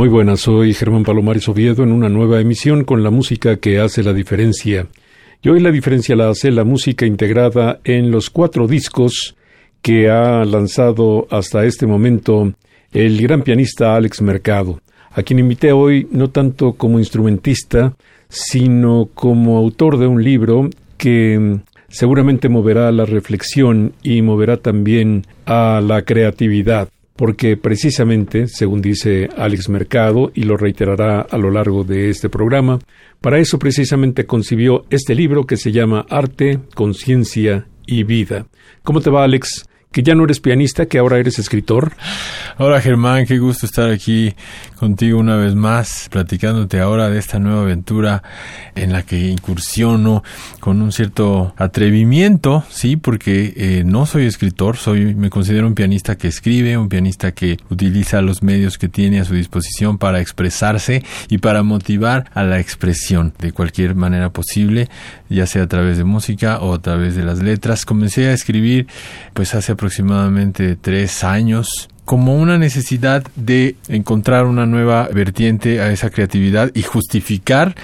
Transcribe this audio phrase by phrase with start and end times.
[0.00, 4.02] Muy buenas, soy Germán Palomares Oviedo en una nueva emisión con la música que hace
[4.02, 4.86] la diferencia.
[5.42, 9.36] Y hoy la diferencia la hace la música integrada en los cuatro discos
[9.82, 12.50] que ha lanzado hasta este momento
[12.94, 17.94] el gran pianista Alex Mercado, a quien invité hoy no tanto como instrumentista,
[18.30, 21.58] sino como autor de un libro que
[21.90, 26.88] seguramente moverá la reflexión y moverá también a la creatividad
[27.20, 32.78] porque precisamente, según dice Alex Mercado, y lo reiterará a lo largo de este programa,
[33.20, 38.46] para eso precisamente concibió este libro que se llama Arte, Conciencia y Vida.
[38.82, 39.68] ¿Cómo te va, Alex?
[39.92, 41.92] Que ya no eres pianista, que ahora eres escritor.
[42.58, 44.34] Hola Germán, qué gusto estar aquí
[44.76, 48.22] contigo una vez más, platicándote ahora de esta nueva aventura
[48.76, 50.22] en la que incursiono
[50.60, 56.16] con un cierto atrevimiento, sí, porque eh, no soy escritor, soy, me considero un pianista
[56.16, 61.02] que escribe, un pianista que utiliza los medios que tiene a su disposición para expresarse
[61.28, 64.88] y para motivar a la expresión de cualquier manera posible,
[65.30, 67.86] ya sea a través de música o a través de las letras.
[67.86, 68.86] Comencé a escribir,
[69.32, 76.10] pues hace aproximadamente tres años como una necesidad de encontrar una nueva vertiente a esa
[76.10, 77.76] creatividad y justificar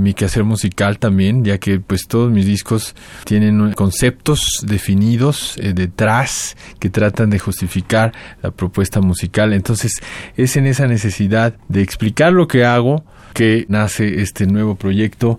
[0.00, 6.56] mi quehacer musical también, ya que pues todos mis discos tienen conceptos definidos eh, detrás
[6.78, 8.12] que tratan de justificar
[8.42, 9.52] la propuesta musical.
[9.52, 10.00] Entonces
[10.36, 15.38] es en esa necesidad de explicar lo que hago que nace este nuevo proyecto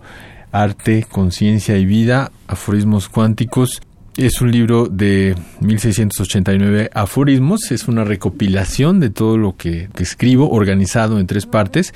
[0.51, 3.81] Arte, Conciencia y Vida, Aforismos Cuánticos,
[4.17, 11.19] es un libro de 1689 aforismos, es una recopilación de todo lo que, escribo, organizado
[11.19, 11.93] en tres partes,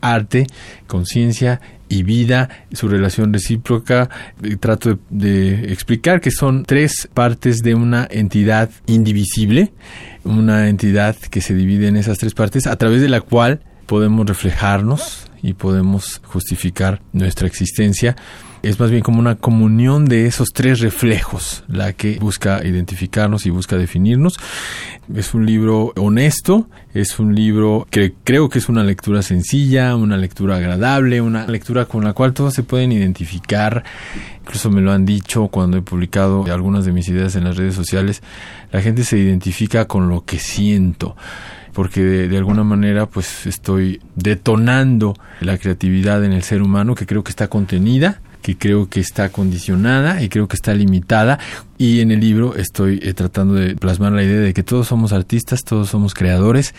[0.00, 0.46] arte,
[0.86, 4.08] conciencia y vida, su relación recíproca.
[4.42, 9.72] Eh, trato de, explicar que son tres partes de una entidad indivisible,
[10.22, 14.24] una entidad que se divide en esas tres partes, a través de la cual podemos
[14.26, 18.16] reflejarnos y podemos justificar nuestra existencia
[18.68, 23.50] es más bien como una comunión de esos tres reflejos, la que busca identificarnos y
[23.50, 24.34] busca definirnos.
[25.14, 30.16] Es un libro honesto, es un libro que creo que es una lectura sencilla, una
[30.16, 33.84] lectura agradable, una lectura con la cual todos se pueden identificar.
[34.40, 37.76] Incluso me lo han dicho cuando he publicado algunas de mis ideas en las redes
[37.76, 38.20] sociales.
[38.72, 41.16] La gente se identifica con lo que siento
[41.76, 47.22] porque de, alguna manera pues estoy detonando la creatividad en el ser humano que creo
[47.22, 51.40] que está contenida que creo que está condicionada y creo que está limitada.
[51.78, 55.12] Y en el libro estoy eh, tratando de plasmar la idea de que todos somos
[55.12, 56.72] artistas, todos somos creadores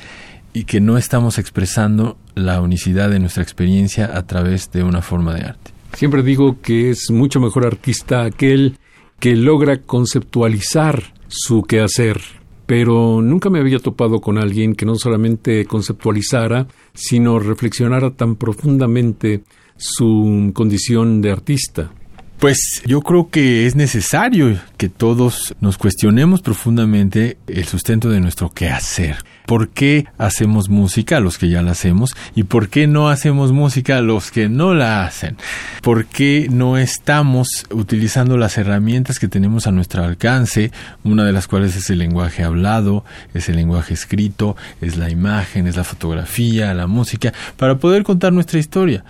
[0.54, 5.36] y que no estamos expresando la unicidad de nuestra experiencia a través de una forma
[5.36, 5.72] de arte.
[5.94, 8.80] Siempre digo que es mucho mejor artista aquel
[9.20, 12.22] que logra conceptualizar su quehacer,
[12.68, 19.44] pero nunca me había topado con alguien que no solamente conceptualizara, sino reflexionara tan profundamente
[19.78, 21.92] su condición de artista.
[22.40, 28.52] Pues yo creo que es necesario que todos nos cuestionemos profundamente el sustento de nuestro
[28.52, 29.16] quehacer.
[29.48, 32.18] ¿Por qué hacemos música los que ya la hacemos?
[32.36, 35.38] ¿Y por qué no hacemos música los que no la hacen?
[35.82, 40.74] ¿Por qué no estamos utilizando las herramientas que tenemos a nuestro alcance?
[41.06, 45.66] Una de las cuales es el lenguaje hablado, es el lenguaje escrito, es la imagen,
[45.66, 49.06] es la fotografía, la música, para poder contar nuestra historia.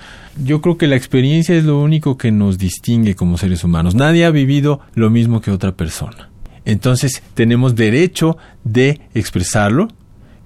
[0.45, 3.95] Yo creo que la experiencia es lo único que nos distingue como seres humanos.
[3.95, 6.29] Nadie ha vivido lo mismo que otra persona.
[6.63, 9.87] Entonces tenemos derecho de expresarlo,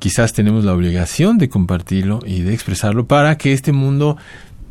[0.01, 4.18] quizás tenemos la obligación de compartirlo y de expresarlo para que este mundo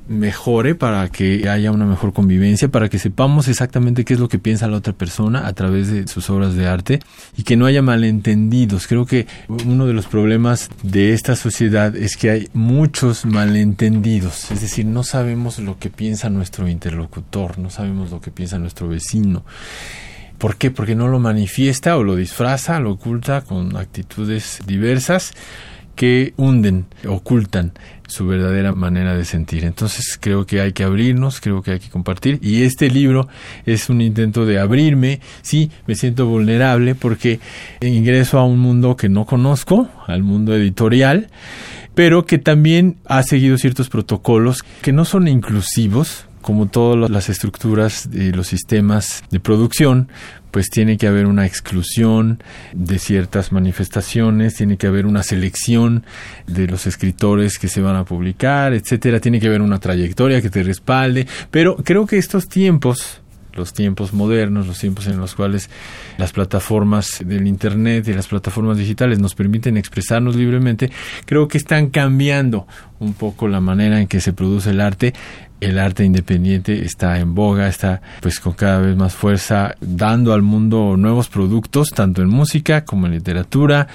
[0.08, 4.40] mejore, para que haya una mejor convivencia, para que sepamos exactamente qué es lo que
[4.40, 6.98] piensa la otra persona a través de sus obras de arte
[7.36, 8.88] y que no haya malentendidos.
[8.88, 14.62] Creo que uno de los problemas de esta sociedad es que hay muchos malentendidos, es
[14.62, 19.44] decir, no sabemos lo que piensa nuestro interlocutor, no sabemos lo que piensa nuestro vecino.
[20.40, 20.70] ¿Por qué?
[20.70, 25.34] Porque no lo manifiesta o lo disfraza, lo oculta con actitudes diversas
[25.94, 27.74] que hunden, ocultan
[28.08, 29.66] su verdadera manera de sentir.
[29.66, 33.28] Entonces creo que hay que abrirnos, creo que hay que compartir y este libro
[33.66, 37.38] es un intento de abrirme, sí, me siento vulnerable porque
[37.82, 41.28] ingreso a un mundo que no conozco, al mundo editorial,
[41.94, 48.08] pero que también ha seguido ciertos protocolos que no son inclusivos, como todas las estructuras
[48.12, 50.08] y los sistemas de producción,
[50.50, 52.42] pues tiene que haber una exclusión
[52.72, 56.04] de ciertas manifestaciones, tiene que haber una selección
[56.46, 60.50] de los escritores que se van a publicar, etcétera, tiene que haber una trayectoria que
[60.50, 63.20] te respalde, pero creo que estos tiempos
[63.54, 65.70] los tiempos modernos, los tiempos en los cuales
[66.18, 70.90] las plataformas del Internet y las plataformas digitales nos permiten expresarnos libremente,
[71.24, 72.66] creo que están cambiando
[72.98, 75.14] un poco la manera en que se produce el arte.
[75.60, 80.42] El arte independiente está en boga, está pues con cada vez más fuerza dando al
[80.42, 83.86] mundo nuevos productos, tanto en música como en literatura.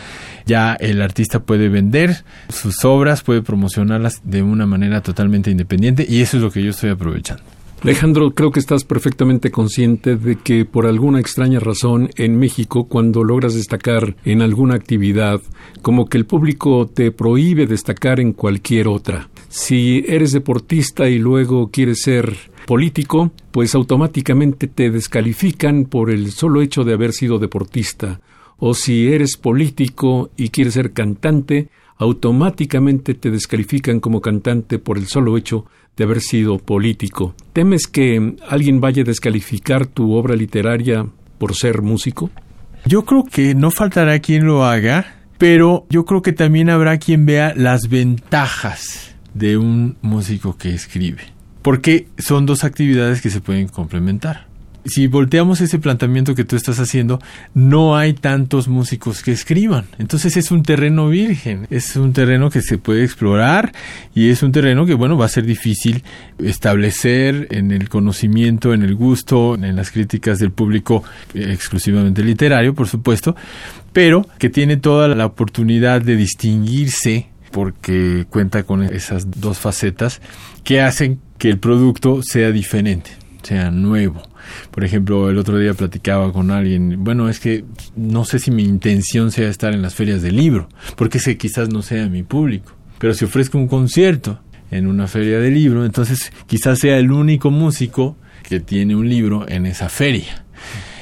[0.46, 6.22] Ya el artista puede vender sus obras, puede promocionarlas de una manera totalmente independiente y
[6.22, 7.44] eso es lo que yo estoy aprovechando.
[7.82, 13.24] Alejandro, creo que estás perfectamente consciente de que por alguna extraña razón en México, cuando
[13.24, 15.40] logras destacar en alguna actividad,
[15.84, 19.30] como que el público te prohíbe destacar en cualquier otra.
[19.57, 22.36] Si eres deportista y luego quieres ser
[22.66, 28.19] político, pues automáticamente te descalifican por el solo hecho de haber sido deportista.
[28.57, 35.07] O si eres político y quieres ser cantante, automáticamente te descalifican como cantante por el
[35.07, 35.66] solo hecho
[35.96, 37.34] de haber sido político.
[37.54, 42.30] ¿Temes que alguien vaya a descalificar tu obra literaria por ser músico?
[42.86, 47.25] Yo creo que no faltará quien lo haga, pero yo creo que también habrá quien
[47.25, 51.22] vea las ventajas de un músico que escribe,
[51.62, 54.48] porque son dos actividades que se pueden complementar.
[54.88, 57.20] Si volteamos ese planteamiento que tú estás haciendo,
[57.56, 59.86] no hay tantos músicos que escriban.
[59.98, 63.72] Entonces es un terreno virgen, es un terreno que se puede explorar
[64.14, 66.04] y es un terreno que, bueno, va a ser difícil
[66.38, 71.04] establecer en el conocimiento, en el gusto, en las críticas del público
[71.34, 73.36] eh, exclusivamente literario, por supuesto,
[73.92, 80.19] pero que tiene toda la oportunidad de distinguirse porque cuenta con esas dos facetas
[80.66, 83.12] que hacen que el producto sea diferente,
[83.44, 84.22] sea nuevo
[84.72, 87.63] por ejemplo, el otro día platicaba con alguien, bueno, es que
[87.96, 90.68] no sé si mi intención sea estar en las ferias del libro,
[90.98, 94.40] porque ese quizás no sea mi público, pero si ofrezco un concierto
[94.72, 99.48] en una feria de libro, entonces quizás sea el único músico que tiene un libro
[99.48, 100.44] en esa feria.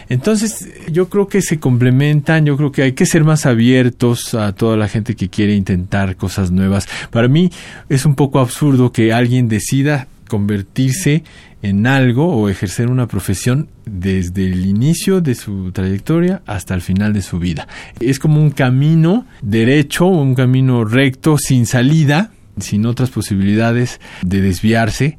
[0.09, 4.53] Entonces, yo creo que se complementan, yo creo que hay que ser más abiertos a
[4.53, 6.87] toda la gente que quiere intentar cosas nuevas.
[7.09, 7.51] Para mí
[7.89, 11.23] es un poco absurdo que alguien decida convertirse
[11.61, 17.13] en algo o ejercer una profesión desde el inicio de su trayectoria hasta el final
[17.13, 17.67] de su vida.
[17.99, 25.17] Es como un camino derecho, un camino recto, sin salida, sin otras posibilidades de desviarse.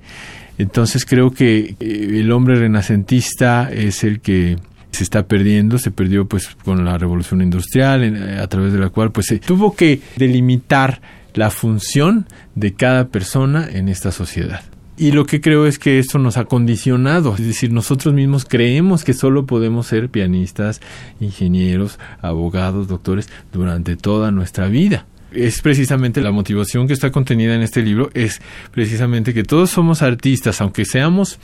[0.59, 4.57] Entonces creo que eh, el hombre renacentista es el que
[4.95, 8.89] se está perdiendo, se perdió pues con la revolución industrial, eh, a través de la
[8.89, 11.01] cual pues se tuvo que delimitar
[11.35, 14.63] la función de cada persona en esta sociedad.
[14.97, 19.03] Y lo que creo es que esto nos ha condicionado, es decir, nosotros mismos creemos
[19.03, 20.81] que solo podemos ser pianistas,
[21.19, 25.07] ingenieros, abogados, doctores durante toda nuestra vida.
[25.35, 30.03] Es precisamente la motivación que está contenida en este libro, es precisamente que todos somos
[30.03, 31.39] artistas, aunque seamos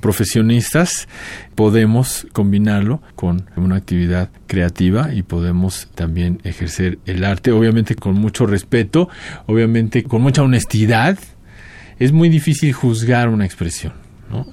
[0.00, 1.08] profesionistas,
[1.54, 8.46] podemos combinarlo con una actividad creativa y podemos también ejercer el arte, obviamente con mucho
[8.46, 9.08] respeto,
[9.46, 11.18] obviamente con mucha honestidad,
[11.98, 13.94] es muy difícil juzgar una expresión,
[14.30, 14.46] ¿no?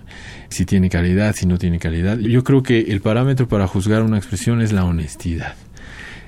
[0.50, 2.18] Si tiene calidad, si no tiene calidad.
[2.18, 5.56] Yo creo que el parámetro para juzgar una expresión es la honestidad.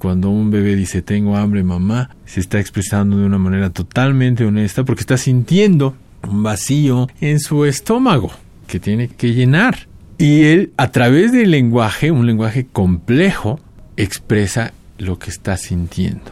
[0.02, 4.84] Cuando un bebé dice tengo hambre mamá, se está expresando de una manera totalmente honesta
[4.84, 5.96] porque está sintiendo
[6.28, 8.32] un vacío en su estómago
[8.66, 9.88] que tiene que llenar.
[10.18, 13.60] Y él, a través del lenguaje, un lenguaje complejo,
[13.96, 16.32] expresa lo que está sintiendo.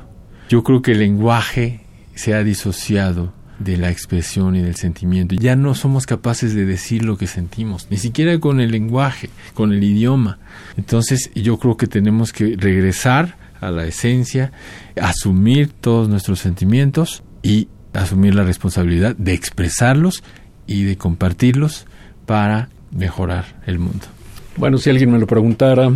[0.49, 1.81] Yo creo que el lenguaje
[2.15, 5.35] se ha disociado de la expresión y del sentimiento.
[5.35, 9.73] Ya no somos capaces de decir lo que sentimos, ni siquiera con el lenguaje, con
[9.73, 10.39] el idioma.
[10.75, 14.51] Entonces yo creo que tenemos que regresar a la esencia,
[14.99, 20.23] asumir todos nuestros sentimientos y asumir la responsabilidad de expresarlos
[20.67, 21.85] y de compartirlos
[22.25, 24.05] para mejorar el mundo.
[24.57, 25.91] Bueno, si alguien me lo preguntara,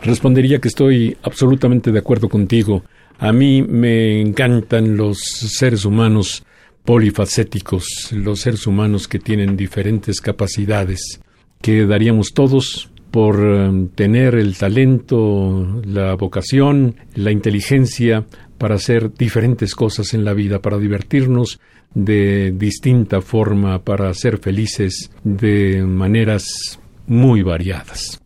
[0.00, 2.82] respondería que estoy absolutamente de acuerdo contigo.
[3.18, 6.44] A mí me encantan los seres humanos
[6.84, 11.20] polifacéticos, los seres humanos que tienen diferentes capacidades,
[11.60, 18.26] que daríamos todos por eh, tener el talento, la vocación, la inteligencia
[18.58, 21.58] para hacer diferentes cosas en la vida, para divertirnos
[21.94, 28.20] de distinta forma, para ser felices de maneras muy variadas.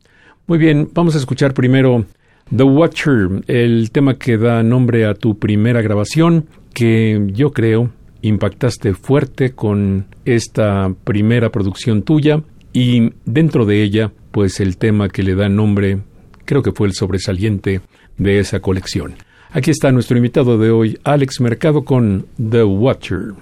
[0.48, 2.06] Muy bien, vamos a escuchar primero
[2.52, 7.92] The Watcher, el tema que da nombre a tu primera grabación, que yo creo
[8.22, 12.42] impactaste fuerte con esta primera producción tuya
[12.72, 15.98] y dentro de ella, pues el tema que le da nombre,
[16.44, 17.80] creo que fue el sobresaliente
[18.18, 19.14] de esa colección.
[19.52, 23.34] Aquí está nuestro invitado de hoy, Alex Mercado, con The Watcher.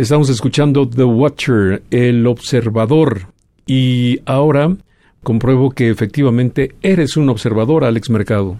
[0.00, 3.26] Estamos escuchando The Watcher, el observador.
[3.66, 4.74] Y ahora
[5.22, 8.56] compruebo que efectivamente eres un observador, Alex Mercado.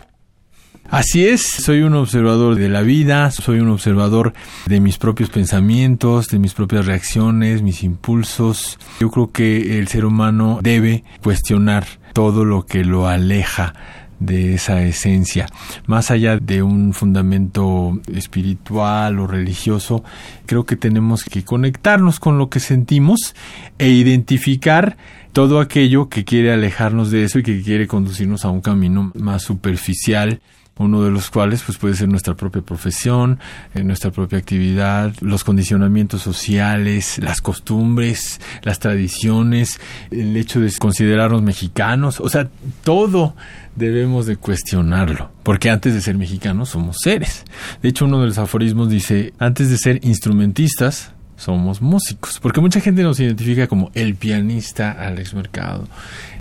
[0.91, 4.35] Así es, soy un observador de la vida, soy un observador
[4.67, 8.79] de mis propios pensamientos, de mis propias reacciones, mis impulsos.
[9.01, 13.73] Yo creo que el ser humano debe cuestionar todo lo que lo aleja
[14.21, 15.47] de esa esencia.
[15.87, 20.05] Más allá de un fundamento espiritual o religioso,
[20.47, 23.35] creo que tenemos que conectarnos con lo que sentimos
[23.79, 24.97] e identificar
[25.33, 29.43] todo aquello que quiere alejarnos de eso y que quiere conducirnos a un camino más
[29.43, 30.41] superficial
[30.81, 33.39] uno de los cuales pues puede ser nuestra propia profesión,
[33.75, 39.79] eh, nuestra propia actividad, los condicionamientos sociales, las costumbres, las tradiciones,
[40.11, 42.49] el hecho de considerarnos mexicanos, o sea,
[42.83, 43.35] todo
[43.77, 47.45] debemos de cuestionarlo, porque antes de ser mexicanos somos seres.
[47.83, 52.81] De hecho, uno de los aforismos dice, antes de ser instrumentistas, somos músicos, porque mucha
[52.81, 55.89] gente nos identifica como el pianista Alex Mercado,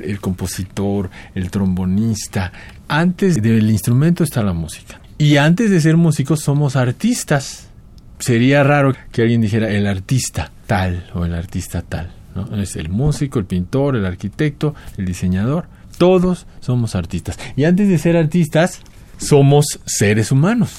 [0.04, 2.52] el compositor, el trombonista.
[2.90, 5.00] Antes del instrumento está la música.
[5.18, 7.70] Y antes de ser músicos somos artistas.
[8.20, 12.12] Sería raro que alguien dijera el artista tal o el artista tal.
[12.58, 15.68] Es el músico, el pintor, el arquitecto, el diseñador.
[15.98, 17.40] Todos somos artistas.
[17.56, 18.82] Y antes de ser artistas,
[19.18, 20.72] somos seres humanos.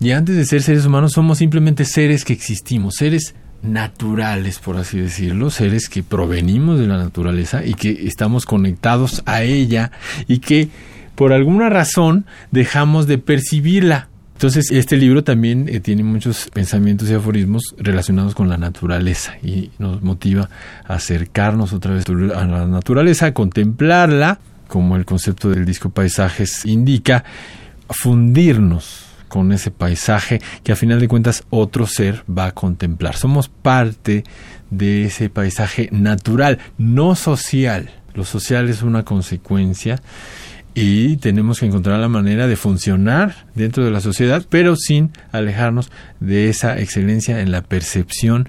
[0.00, 4.98] Y antes de ser seres humanos, somos simplemente seres que existimos, seres naturales, por así
[4.98, 9.90] decirlo, seres que provenimos de la naturaleza y que estamos conectados a ella
[10.28, 10.68] y que
[11.14, 14.08] por alguna razón dejamos de percibirla.
[14.34, 19.70] Entonces, este libro también eh, tiene muchos pensamientos y aforismos relacionados con la naturaleza y
[19.78, 20.48] nos motiva
[20.88, 26.64] a acercarnos otra vez a la naturaleza, a contemplarla, como el concepto del disco Paisajes
[26.64, 27.22] indica,
[27.90, 33.16] fundirnos con ese paisaje que a final de cuentas otro ser va a contemplar.
[33.16, 34.24] Somos parte
[34.70, 37.88] de ese paisaje natural, no social.
[38.12, 40.02] Lo social es una consecuencia
[40.74, 45.90] y tenemos que encontrar la manera de funcionar dentro de la sociedad, pero sin alejarnos
[46.18, 48.48] de esa excelencia en la percepción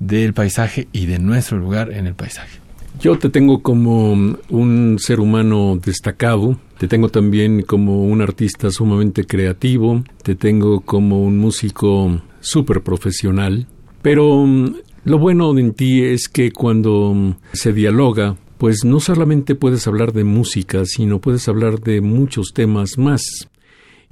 [0.00, 2.58] del paisaje y de nuestro lugar en el paisaje.
[3.00, 9.24] Yo te tengo como un ser humano destacado, te tengo también como un artista sumamente
[9.24, 13.68] creativo, te tengo como un músico súper profesional,
[14.02, 19.54] pero mm, lo bueno en ti es que cuando mm, se dialoga, pues no solamente
[19.54, 23.48] puedes hablar de música, sino puedes hablar de muchos temas más.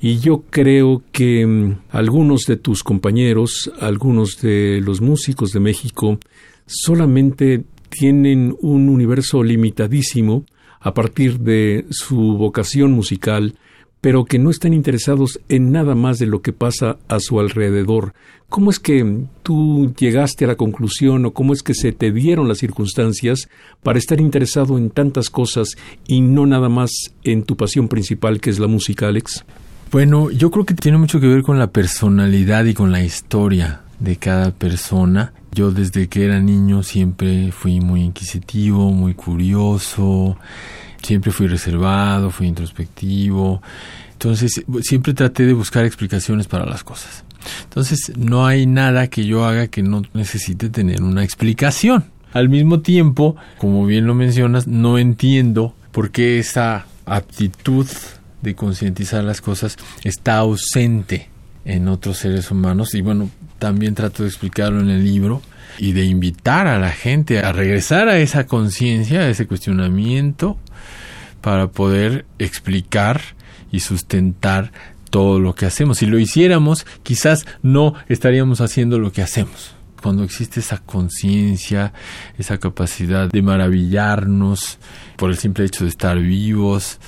[0.01, 6.21] Y yo creo que mm, algunos de tus compañeros, algunos de los músicos de México,
[6.67, 10.45] solamente tienen un universo limitadísimo
[10.81, 13.55] a partir de su vocación musical,
[14.01, 18.15] pero que no están interesados en nada más de lo que pasa a su alrededor.
[18.49, 22.49] ¿Cómo es que tú llegaste a la conclusión o cómo es que se te dieron
[22.49, 23.49] las circunstancias
[23.83, 26.91] para estar interesado en tantas cosas y no nada más
[27.23, 29.45] en tu pasión principal que es la música, Alex?
[29.93, 33.83] Bueno, yo creo que tiene mucho que ver con la personalidad y con la historia
[34.01, 35.33] de cada persona.
[35.53, 40.37] Yo desde que era niño siempre fui muy inquisitivo, muy curioso,
[41.03, 43.63] siempre fui reservado, fui introspectivo.
[44.13, 47.25] Entonces siempre traté de buscar explicaciones para las cosas.
[47.65, 52.05] Entonces no hay nada que yo haga que no necesite tener una explicación.
[52.33, 57.87] Al mismo tiempo, como bien lo mencionas, no entiendo por qué esa aptitud
[58.43, 61.29] de concientizar las cosas está ausente
[61.65, 63.31] en otros seres humanos y bueno,
[63.61, 65.41] también trato de explicarlo en el libro
[65.79, 70.59] y de invitar a la gente a regresar a esa conciencia, a ese cuestionamiento,
[71.41, 73.21] para poder explicar
[73.71, 74.73] y sustentar
[75.11, 75.99] todo lo que hacemos.
[75.99, 79.75] Si lo hiciéramos, quizás no estaríamos haciendo lo que hacemos.
[80.03, 81.93] Cuando existe esa conciencia,
[82.39, 84.79] esa capacidad de maravillarnos
[85.17, 86.99] por el simple hecho de estar vivos,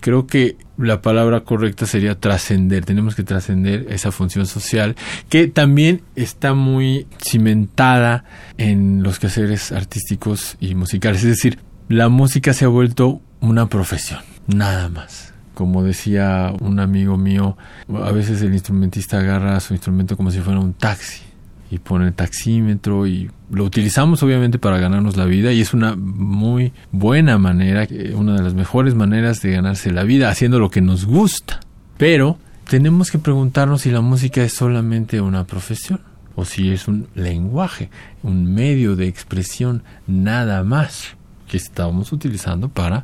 [0.00, 2.84] creo que la palabra correcta sería trascender.
[2.84, 4.96] Tenemos que trascender esa función social
[5.28, 8.24] que también está muy cimentada
[8.58, 11.22] en los quehaceres artísticos y musicales.
[11.22, 15.32] Es decir, la música se ha vuelto una profesión, nada más.
[15.54, 17.58] Como decía un amigo mío,
[18.02, 21.31] a veces el instrumentista agarra su instrumento como si fuera un taxi
[21.72, 25.96] y pone el taxímetro y lo utilizamos obviamente para ganarnos la vida y es una
[25.96, 30.82] muy buena manera, una de las mejores maneras de ganarse la vida haciendo lo que
[30.82, 31.60] nos gusta.
[31.96, 32.36] Pero
[32.68, 36.00] tenemos que preguntarnos si la música es solamente una profesión
[36.36, 37.88] o si es un lenguaje,
[38.22, 41.16] un medio de expresión nada más
[41.48, 43.02] que estamos utilizando para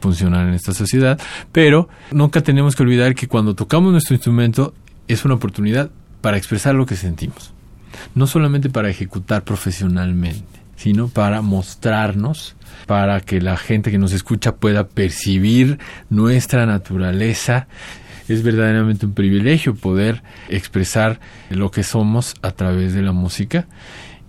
[0.00, 1.20] funcionar en esta sociedad,
[1.52, 4.72] pero nunca tenemos que olvidar que cuando tocamos nuestro instrumento
[5.06, 5.90] es una oportunidad
[6.22, 7.55] para expresar lo que sentimos
[8.14, 10.44] no solamente para ejecutar profesionalmente,
[10.76, 12.56] sino para mostrarnos,
[12.86, 15.78] para que la gente que nos escucha pueda percibir
[16.10, 17.68] nuestra naturaleza.
[18.28, 23.66] Es verdaderamente un privilegio poder expresar lo que somos a través de la música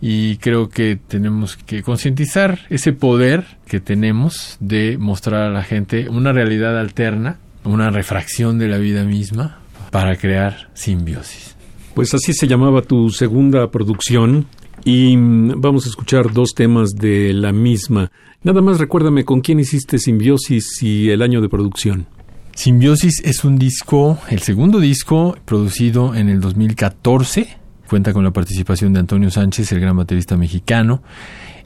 [0.02, 6.10] y creo que tenemos que concientizar ese poder que tenemos de mostrar a la gente
[6.10, 9.60] una realidad alterna, una refracción de la vida misma
[9.92, 11.57] para crear simbiosis.
[11.98, 14.46] Pues así se llamaba tu segunda producción
[14.86, 18.12] y vamos a escuchar dos temas de la misma.
[18.44, 22.06] Nada más recuérdame con quién hiciste Simbiosis y el año de producción.
[22.54, 27.58] Simbiosis es un disco, el segundo disco producido en el 2014
[27.90, 31.02] Cuenta con la participación de Antonio Sánchez, el gran baterista mexicano,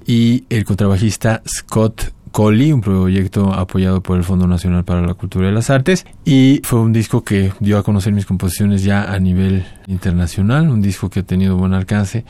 [0.07, 5.49] y el contrabajista Scott Colley, un proyecto apoyado por el Fondo Nacional para la Cultura
[5.49, 6.05] y las Artes.
[6.25, 10.81] Y fue un disco que dio a conocer mis composiciones ya a nivel internacional, un
[10.81, 12.25] disco que ha tenido buen alcance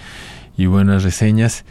[0.57, 1.65] y buenas reseñas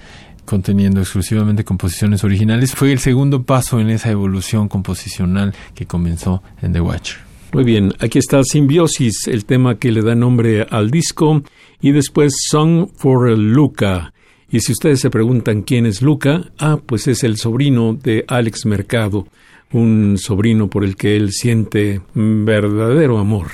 [0.50, 6.72] conteniendo exclusivamente composiciones originales, fue el segundo paso en esa evolución composicional que comenzó en
[6.72, 7.18] The Watcher.
[7.52, 11.42] Muy bien, aquí está Simbiosis, el tema que le da nombre al disco,
[11.80, 14.12] y después Song for Luca.
[14.50, 18.66] Y si ustedes se preguntan quién es Luca, ah, pues es el sobrino de Alex
[18.66, 19.28] Mercado,
[19.72, 23.46] un sobrino por el que él siente verdadero amor.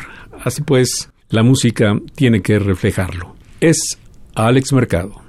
[0.42, 3.36] Así pues, la música tiene que reflejarlo.
[3.60, 3.98] Es
[4.34, 5.25] Alex Mercado.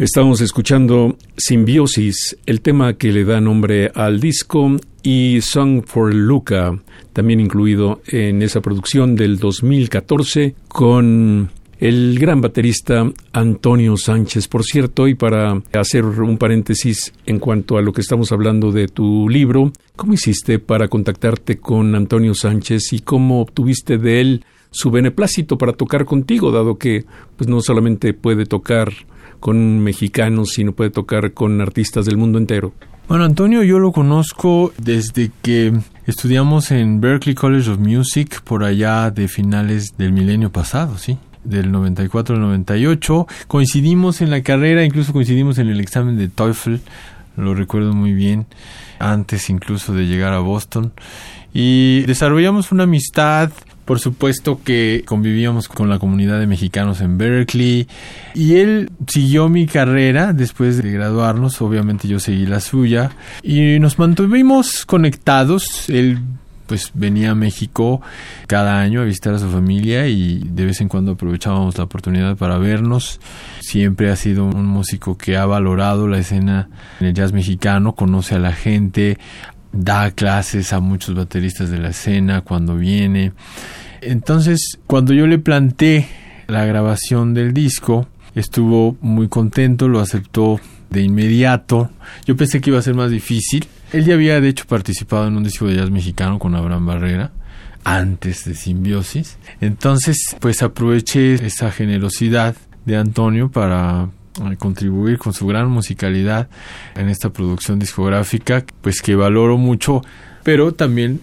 [0.00, 6.80] Estamos escuchando Simbiosis, el tema que le da nombre al disco, y Song for Luca,
[7.12, 14.48] también incluido en esa producción del 2014 con el gran baterista Antonio Sánchez.
[14.48, 18.88] Por cierto, y para hacer un paréntesis en cuanto a lo que estamos hablando de
[18.88, 24.90] tu libro, ¿cómo hiciste para contactarte con Antonio Sánchez y cómo obtuviste de él su
[24.90, 27.04] beneplácito para tocar contigo, dado que
[27.36, 28.92] pues no solamente puede tocar
[29.40, 32.72] con mexicanos, sino puede tocar con artistas del mundo entero?
[33.08, 35.72] Bueno, Antonio yo lo conozco desde que
[36.06, 41.18] estudiamos en Berklee College of Music por allá de finales del milenio pasado, ¿sí?
[41.44, 43.26] del 94 al 98.
[43.48, 46.76] Coincidimos en la carrera, incluso coincidimos en el examen de TOEFL,
[47.36, 48.46] lo recuerdo muy bien,
[48.98, 50.92] antes incluso de llegar a Boston.
[51.52, 53.50] Y desarrollamos una amistad
[53.90, 57.88] por supuesto que convivíamos con la comunidad de mexicanos en Berkeley
[58.36, 63.10] y él siguió mi carrera después de graduarnos, obviamente yo seguí la suya
[63.42, 65.88] y nos mantuvimos conectados.
[65.88, 66.20] Él
[66.68, 68.00] pues venía a México
[68.46, 72.36] cada año a visitar a su familia y de vez en cuando aprovechábamos la oportunidad
[72.36, 73.18] para vernos.
[73.58, 76.68] Siempre ha sido un músico que ha valorado la escena
[77.00, 79.18] en el jazz mexicano, conoce a la gente,
[79.72, 83.32] da clases a muchos bateristas de la escena cuando viene.
[84.00, 86.08] Entonces, cuando yo le planté
[86.46, 91.90] la grabación del disco, estuvo muy contento, lo aceptó de inmediato.
[92.26, 93.66] Yo pensé que iba a ser más difícil.
[93.92, 97.32] Él ya había de hecho participado en un disco de jazz mexicano con Abraham Barrera
[97.84, 99.38] antes de Simbiosis.
[99.60, 104.08] Entonces, pues aproveché esa generosidad de Antonio para
[104.50, 106.48] eh, contribuir con su gran musicalidad
[106.94, 110.02] en esta producción discográfica, pues que valoro mucho,
[110.42, 111.20] pero también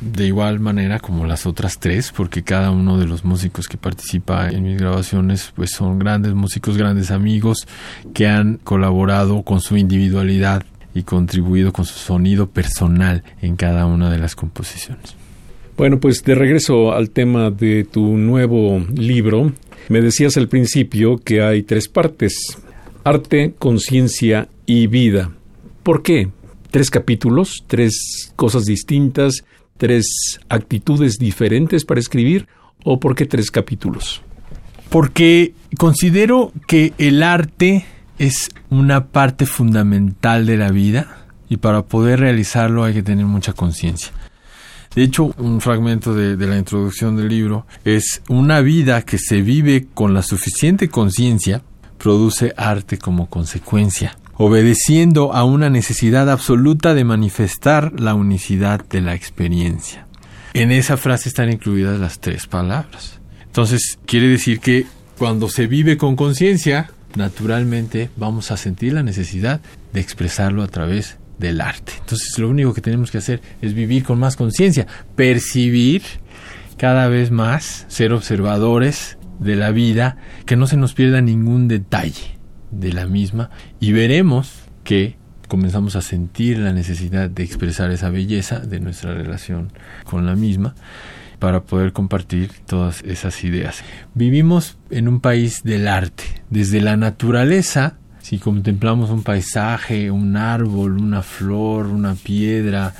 [0.00, 4.48] de igual manera como las otras tres, porque cada uno de los músicos que participa
[4.48, 7.66] en mis grabaciones pues son grandes músicos, grandes amigos
[8.14, 14.10] que han colaborado con su individualidad y contribuido con su sonido personal en cada una
[14.10, 15.14] de las composiciones.
[15.76, 19.52] Bueno, pues de regreso al tema de tu nuevo libro,
[19.88, 22.58] me decías al principio que hay tres partes,
[23.04, 25.30] arte, conciencia y vida.
[25.82, 26.28] ¿Por qué?
[26.70, 29.44] Tres capítulos, tres cosas distintas,
[29.80, 32.46] tres actitudes diferentes para escribir
[32.84, 34.20] o por qué tres capítulos?
[34.90, 37.86] Porque considero que el arte
[38.18, 43.54] es una parte fundamental de la vida y para poder realizarlo hay que tener mucha
[43.54, 44.12] conciencia.
[44.94, 49.40] De hecho, un fragmento de, de, la introducción del libro es una vida que se
[49.40, 51.62] vive con la suficiente conciencia
[51.96, 59.14] produce arte como consecuencia obedeciendo a una necesidad absoluta de manifestar la unicidad de la
[59.14, 60.06] experiencia.
[60.54, 63.20] En esa frase están incluidas las tres palabras.
[63.44, 64.86] Entonces, quiere decir que
[65.18, 69.60] cuando se vive con conciencia, naturalmente vamos a sentir la necesidad
[69.92, 71.92] de expresarlo a través del arte.
[72.00, 74.86] Entonces, lo único que tenemos que hacer es vivir con más conciencia,
[75.16, 76.00] percibir
[76.78, 80.16] cada vez más, ser observadores de la vida,
[80.46, 82.39] que no se nos pierda ningún detalle
[82.70, 83.50] de la misma
[83.80, 84.52] y veremos
[84.84, 85.16] que
[85.48, 89.72] comenzamos a sentir la necesidad de expresar esa belleza de nuestra relación
[90.04, 90.74] con la misma
[91.40, 93.82] para poder compartir todas esas ideas.
[94.14, 100.98] Vivimos en un país del arte, desde la naturaleza, si contemplamos un paisaje, un árbol,
[100.98, 102.94] una flor, una piedra,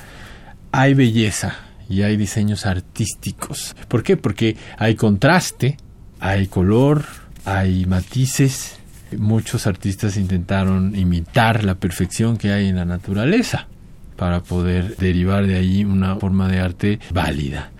[0.71, 1.55] hay belleza
[1.87, 3.75] y hay diseños artísticos.
[3.87, 4.17] ¿Por qué?
[4.17, 5.77] Porque hay contraste,
[6.19, 7.05] hay color,
[7.45, 8.80] hay matices,
[9.17, 13.67] muchos artistas intentaron imitar la perfección que hay en la naturaleza
[14.15, 17.71] para poder derivar de ahí una forma de arte válida.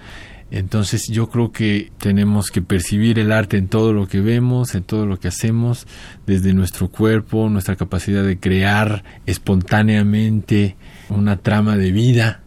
[0.52, 4.84] Entonces yo creo que tenemos que percibir el arte en todo lo que vemos, en
[4.84, 5.88] todo lo que hacemos,
[6.28, 10.76] desde nuestro cuerpo, nuestra capacidad de crear espontáneamente
[11.10, 12.42] una trama de vida.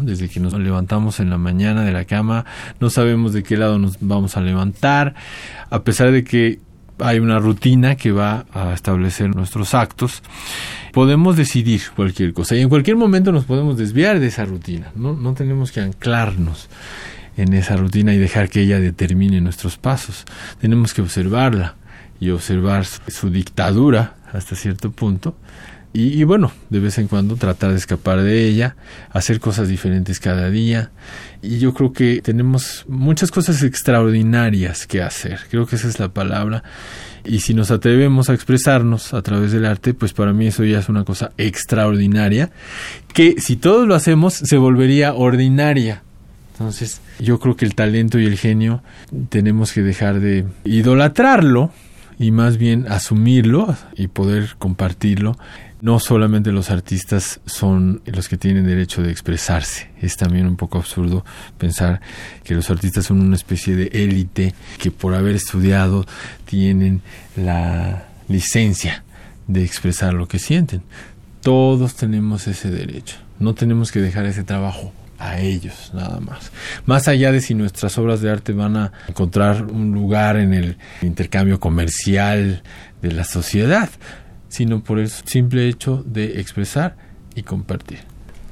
[0.00, 2.46] Desde que nos levantamos en la mañana de la cama,
[2.80, 5.14] no sabemos de qué lado nos vamos a levantar,
[5.68, 6.60] a pesar de que
[6.98, 10.22] hay una rutina que va a establecer nuestros actos,
[10.92, 14.92] podemos decidir cualquier cosa y en cualquier momento nos podemos desviar de esa rutina.
[14.94, 16.68] No, no tenemos que anclarnos
[17.36, 20.24] en esa rutina y dejar que ella determine nuestros pasos.
[20.60, 21.76] Tenemos que observarla
[22.20, 25.34] y observar su dictadura hasta cierto punto
[25.94, 28.76] y, bueno, de vez en cuando tratar de escapar de ella,
[29.10, 30.90] hacer cosas diferentes cada día.
[31.42, 35.40] Y yo creo que tenemos muchas cosas extraordinarias que hacer.
[35.50, 36.62] Creo que esa es la palabra.
[37.24, 40.78] Y si nos atrevemos a expresarnos a través del arte, pues para mí eso ya
[40.78, 42.50] es una cosa extraordinaria,
[43.12, 46.02] que si todos lo hacemos se volvería ordinaria.
[46.52, 48.82] Entonces, yo creo que el talento y el genio
[49.28, 51.70] tenemos que dejar de idolatrarlo
[52.18, 55.36] y más bien asumirlo y poder compartirlo.
[55.82, 60.78] No solamente los artistas son los que tienen derecho de expresarse, es también un poco
[60.78, 61.24] absurdo
[61.58, 62.00] pensar
[62.44, 66.06] que los artistas son una especie de élite que por haber estudiado
[66.44, 67.02] tienen
[67.34, 69.02] la licencia
[69.48, 70.84] de expresar lo que sienten.
[71.40, 76.52] Todos tenemos ese derecho, no tenemos que dejar ese trabajo a ellos, nada más.
[76.86, 80.76] Más allá de si nuestras obras de arte van a encontrar un lugar en el
[81.00, 82.62] intercambio comercial
[83.02, 83.90] de la sociedad,
[84.52, 86.96] sino por el simple hecho de expresar
[87.34, 88.00] y compartir.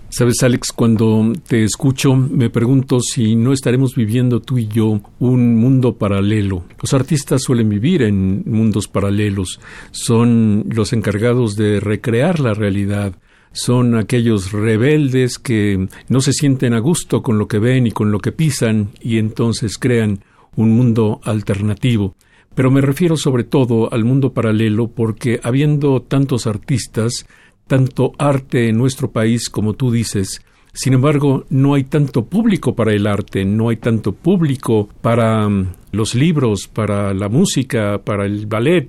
[0.09, 5.57] Sabes, Alex, cuando te escucho me pregunto si no estaremos viviendo tú y yo un
[5.57, 6.65] mundo paralelo.
[6.83, 9.61] Los artistas suelen vivir en mundos paralelos,
[9.93, 13.13] son los encargados de recrear la realidad,
[13.53, 18.11] son aquellos rebeldes que no se sienten a gusto con lo que ven y con
[18.11, 20.25] lo que pisan y entonces crean
[20.57, 22.17] un mundo alternativo.
[22.55, 27.27] Pero me refiero sobre todo al mundo paralelo porque habiendo tantos artistas,
[27.67, 30.43] tanto arte en nuestro país como tú dices,
[30.73, 35.73] sin embargo, no hay tanto público para el arte, no hay tanto público para mm,
[35.93, 38.89] los libros, para la música, para el ballet,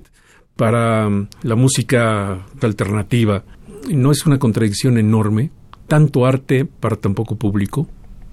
[0.56, 3.44] para mm, la música alternativa.
[3.90, 5.50] ¿No es una contradicción enorme?
[5.88, 7.88] ¿Tanto arte para tan poco público?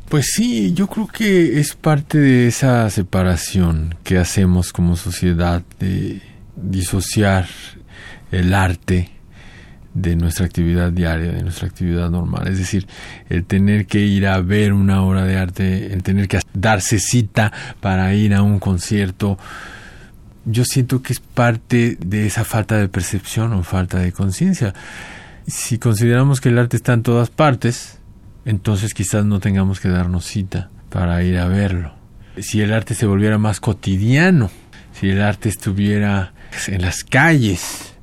[0.10, 6.20] Pues sí, yo creo que es parte de esa separación que hacemos como sociedad de
[6.56, 7.48] disociar
[8.32, 9.12] el arte
[9.94, 12.48] de nuestra actividad diaria, de nuestra actividad normal.
[12.48, 12.88] Es decir,
[13.30, 17.54] el tener que ir a ver una obra de arte, el tener que darse cita
[17.80, 19.38] para ir a un concierto,
[20.46, 24.74] yo siento que es parte de esa falta de percepción o falta de conciencia
[25.50, 27.99] si consideramos que el arte está en todas partes,
[28.50, 31.94] entonces quizás no tengamos que darnos cita para ir a verlo.
[32.40, 34.50] Si el arte se volviera más cotidiano,
[34.92, 36.34] si el arte estuviera
[36.66, 37.94] en las calles,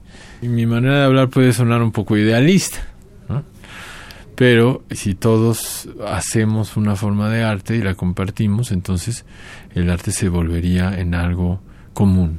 [0.42, 2.78] mi manera de hablar puede sonar un poco idealista,
[4.36, 9.24] pero si todos hacemos una forma de arte y la compartimos, entonces
[9.74, 11.60] el arte se volvería en algo
[11.92, 12.38] común.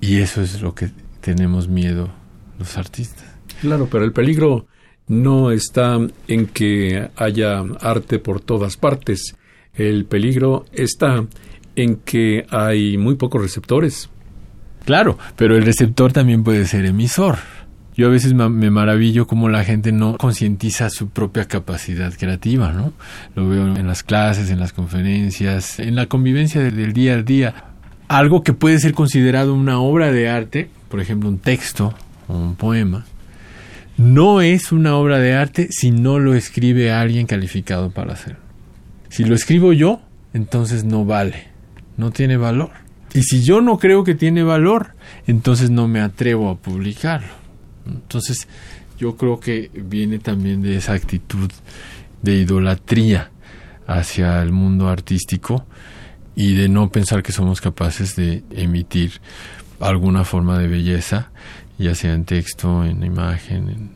[0.00, 0.90] Y eso es lo que
[1.20, 2.10] tenemos miedo
[2.58, 3.26] los artistas.
[3.60, 4.66] Claro, pero el peligro
[5.08, 5.98] no está
[6.28, 9.36] en que haya arte por todas partes.
[9.74, 11.24] El peligro está
[11.76, 14.10] en que hay muy pocos receptores.
[14.84, 17.38] Claro, pero el receptor también puede ser emisor.
[17.96, 22.92] Yo a veces me maravillo cómo la gente no concientiza su propia capacidad creativa, ¿no?
[23.34, 27.54] Lo veo en las clases, en las conferencias, en la convivencia del día a día.
[28.08, 31.94] Algo que puede ser considerado una obra de arte, por ejemplo, un texto
[32.28, 33.06] o un poema,
[33.96, 38.40] no es una obra de arte si no lo escribe alguien calificado para hacerlo.
[39.08, 40.02] Si lo escribo yo,
[40.34, 41.48] entonces no vale,
[41.96, 42.70] no tiene valor.
[43.14, 44.94] Y si yo no creo que tiene valor,
[45.26, 47.32] entonces no me atrevo a publicarlo.
[47.86, 48.46] Entonces
[48.98, 51.50] yo creo que viene también de esa actitud
[52.22, 53.30] de idolatría
[53.86, 55.64] hacia el mundo artístico
[56.34, 59.12] y de no pensar que somos capaces de emitir
[59.80, 61.30] alguna forma de belleza
[61.78, 63.90] ya sea en texto, en imagen,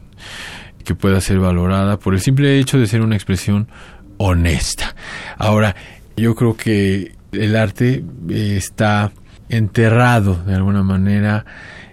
[0.84, 3.68] que pueda ser valorada por el simple hecho de ser una expresión
[4.16, 4.94] honesta.
[5.38, 5.74] Ahora,
[6.16, 9.12] yo creo que el arte eh, está
[9.48, 11.44] enterrado de alguna manera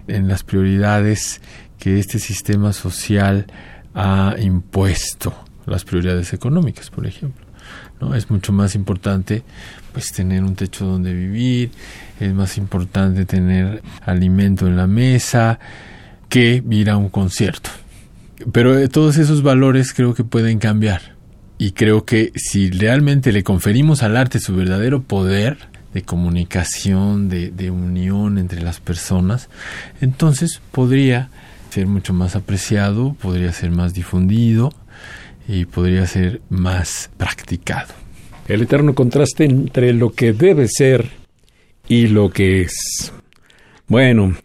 [0.06, 1.40] en las prioridades
[1.78, 3.46] que este sistema social
[3.94, 5.34] ha impuesto,
[5.66, 7.47] las prioridades económicas, por ejemplo.
[8.00, 8.14] ¿No?
[8.14, 9.42] Es mucho más importante
[9.92, 11.70] pues tener un techo donde vivir,
[12.20, 15.58] es más importante tener alimento en la mesa
[16.28, 17.70] que ir a un concierto.
[18.52, 21.16] Pero eh, todos esos valores creo que pueden cambiar.
[21.58, 25.58] Y creo que si realmente le conferimos al arte su verdadero poder
[25.92, 29.48] de comunicación, de, de unión entre las personas,
[30.00, 31.30] entonces podría
[31.70, 34.72] ser mucho más apreciado, podría ser más difundido
[35.48, 37.94] y podría ser más practicado.
[38.46, 41.10] El eterno contraste entre lo que debe ser
[41.88, 43.12] y lo que es.
[43.88, 44.36] Bueno,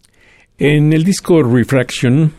[0.57, 2.31] en el disco Refraction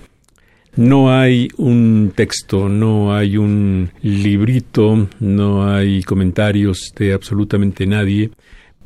[0.76, 8.30] no hay un texto, no hay un librito, no hay comentarios de absolutamente nadie,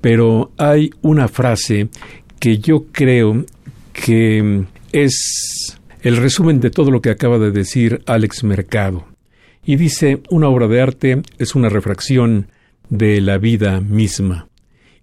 [0.00, 1.88] pero hay una frase
[2.40, 3.44] que yo creo
[3.92, 9.17] que es el resumen de todo lo que acaba de decir Alex Mercado.
[9.68, 12.46] Y dice, una obra de arte es una refracción
[12.88, 14.48] de la vida misma.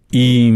[0.09, 0.51] Y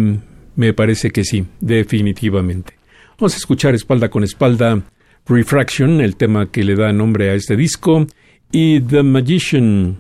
[0.56, 2.74] me parece que sí, definitivamente.
[3.20, 4.82] Vamos a escuchar espalda con espalda
[5.28, 8.08] Refraction, el tema que le da nombre a este disco,
[8.52, 10.00] y The Magician,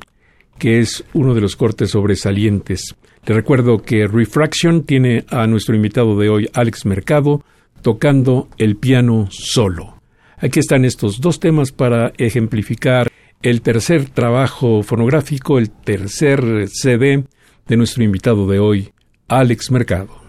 [0.57, 2.95] que es uno de los cortes sobresalientes.
[3.27, 7.43] Le recuerdo que Refraction tiene a nuestro invitado de hoy, Alex Mercado,
[7.83, 10.01] tocando el piano solo.
[10.39, 13.07] Aquí están estos dos temas para ejemplificar
[13.41, 17.23] el tercer trabajo fonográfico, el tercer CD
[17.67, 18.91] de nuestro invitado de hoy,
[19.27, 20.28] Alex Mercado.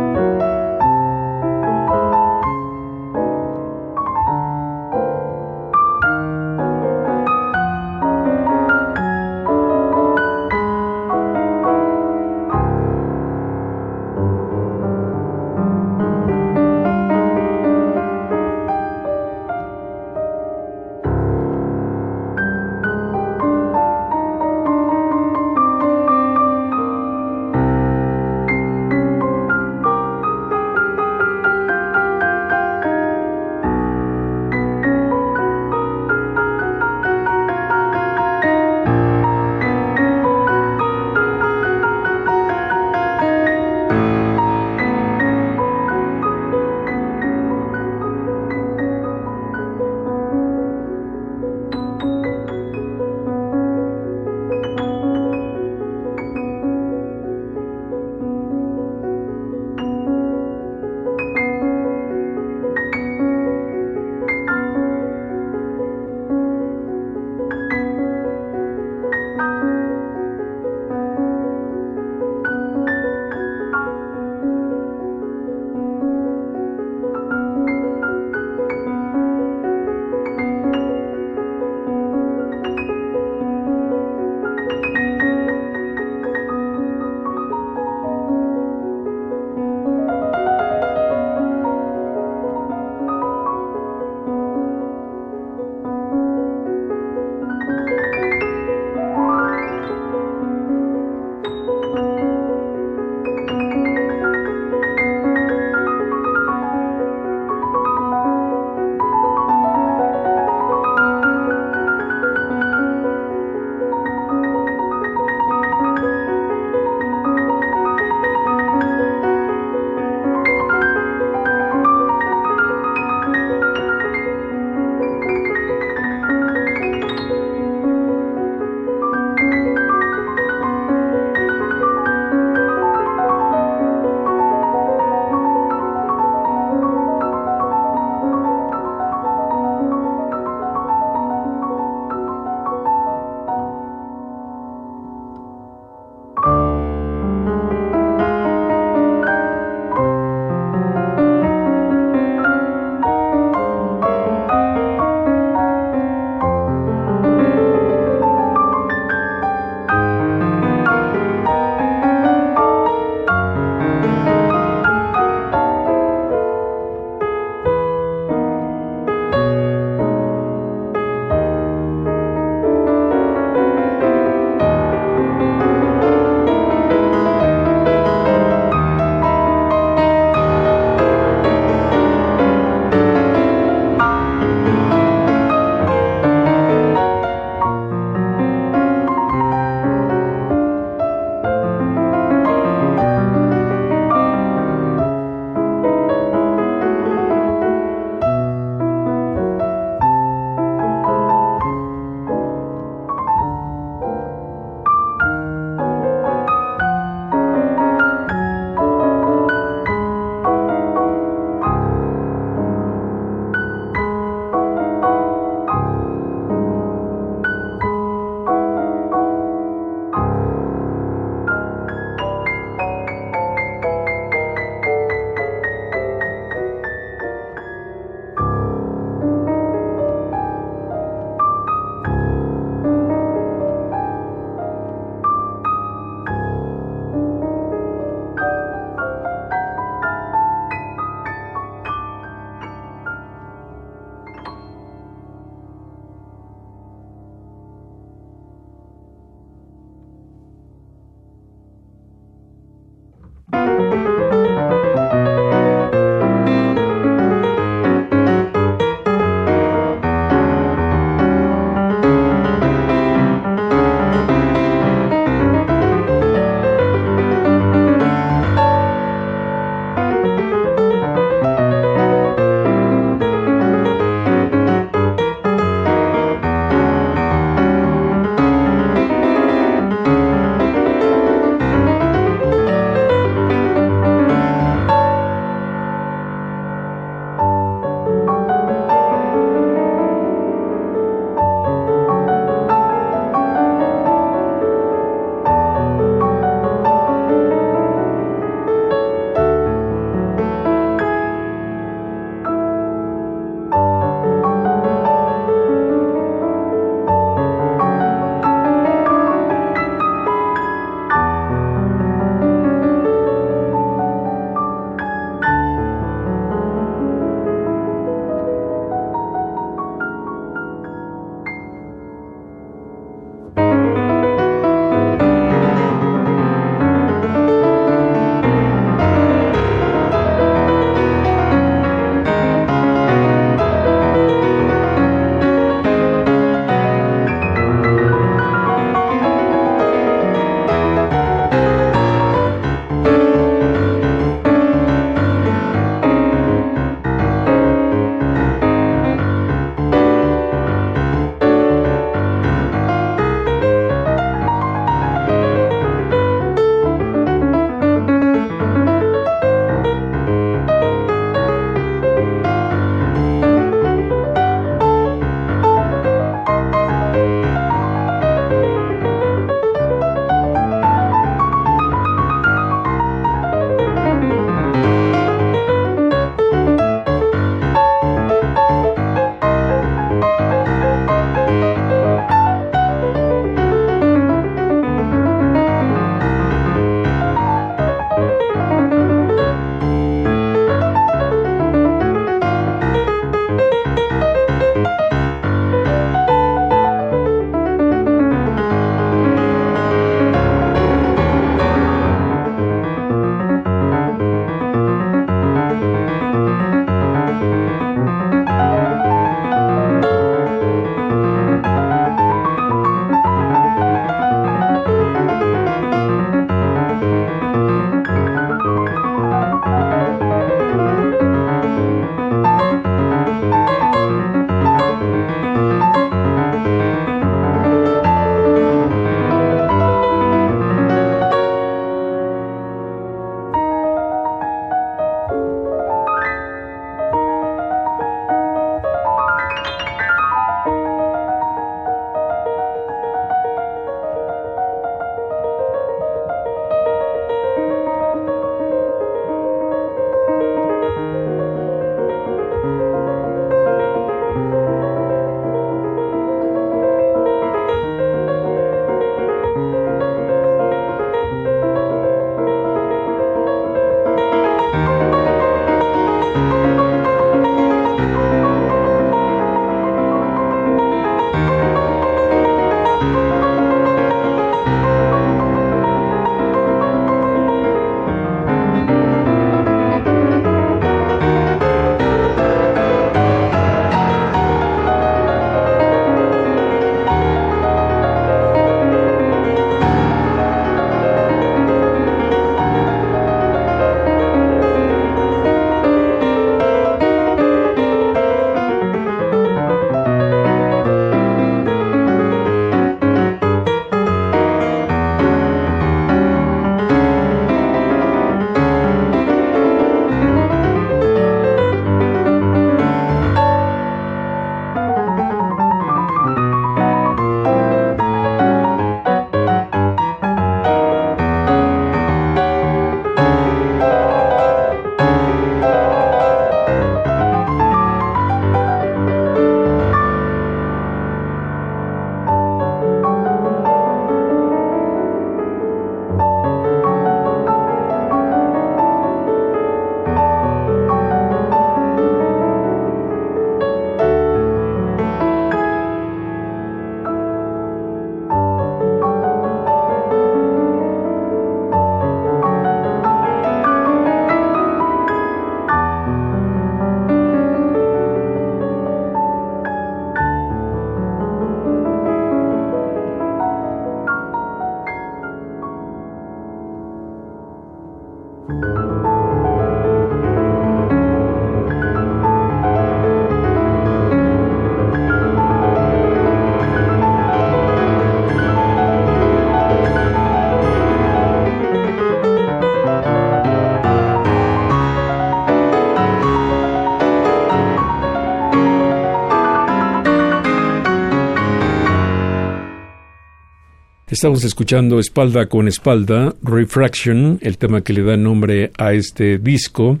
[594.18, 600.00] Estamos escuchando espalda con espalda, Refraction, el tema que le da nombre a este disco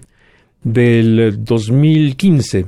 [0.64, 2.66] del 2015,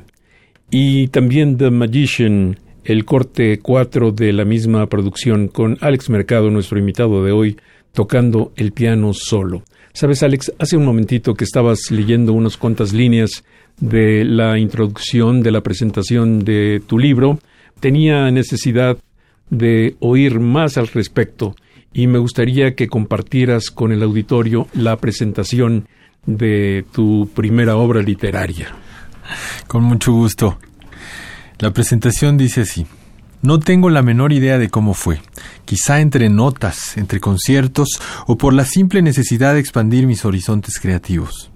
[0.71, 6.79] y también The Magician, el corte 4 de la misma producción, con Alex Mercado, nuestro
[6.79, 7.57] invitado de hoy,
[7.93, 9.65] tocando el piano solo.
[9.93, 13.43] Sabes, Alex, hace un momentito que estabas leyendo unas cuantas líneas
[13.81, 17.41] de la introducción de la presentación de tu libro,
[17.81, 18.99] tenía necesidad
[19.51, 21.55] de oír más al respecto
[21.93, 25.89] y me gustaría que compartieras con el auditorio la presentación
[26.27, 28.69] de tu primera obra literaria.
[29.67, 30.59] Con mucho gusto.
[31.59, 32.87] La presentación dice así.
[33.43, 35.23] No tengo la menor idea de cómo fue,
[35.65, 37.89] quizá entre notas, entre conciertos
[38.27, 41.50] o por la simple necesidad de expandir mis horizontes creativos.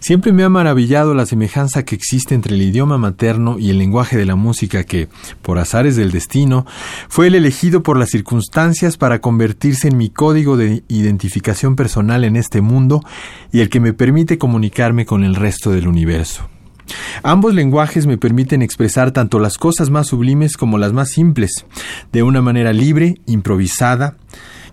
[0.00, 4.16] Siempre me ha maravillado la semejanza que existe entre el idioma materno y el lenguaje
[4.16, 5.08] de la música que,
[5.42, 6.66] por azares del destino,
[7.08, 12.36] fue el elegido por las circunstancias para convertirse en mi código de identificación personal en
[12.36, 13.02] este mundo
[13.52, 16.48] y el que me permite comunicarme con el resto del universo.
[17.22, 21.66] Ambos lenguajes me permiten expresar tanto las cosas más sublimes como las más simples,
[22.12, 24.16] de una manera libre, improvisada,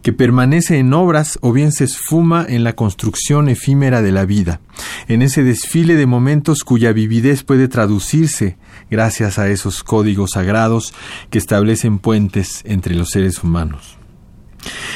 [0.06, 4.62] que permanece en obras o bien se esfuma en la construcción efímera de la vida,
[5.08, 8.56] en ese desfile de momentos cuya vividez puede traducirse
[8.92, 10.94] gracias a esos códigos sagrados
[11.32, 13.98] que establecen puentes entre los seres humanos.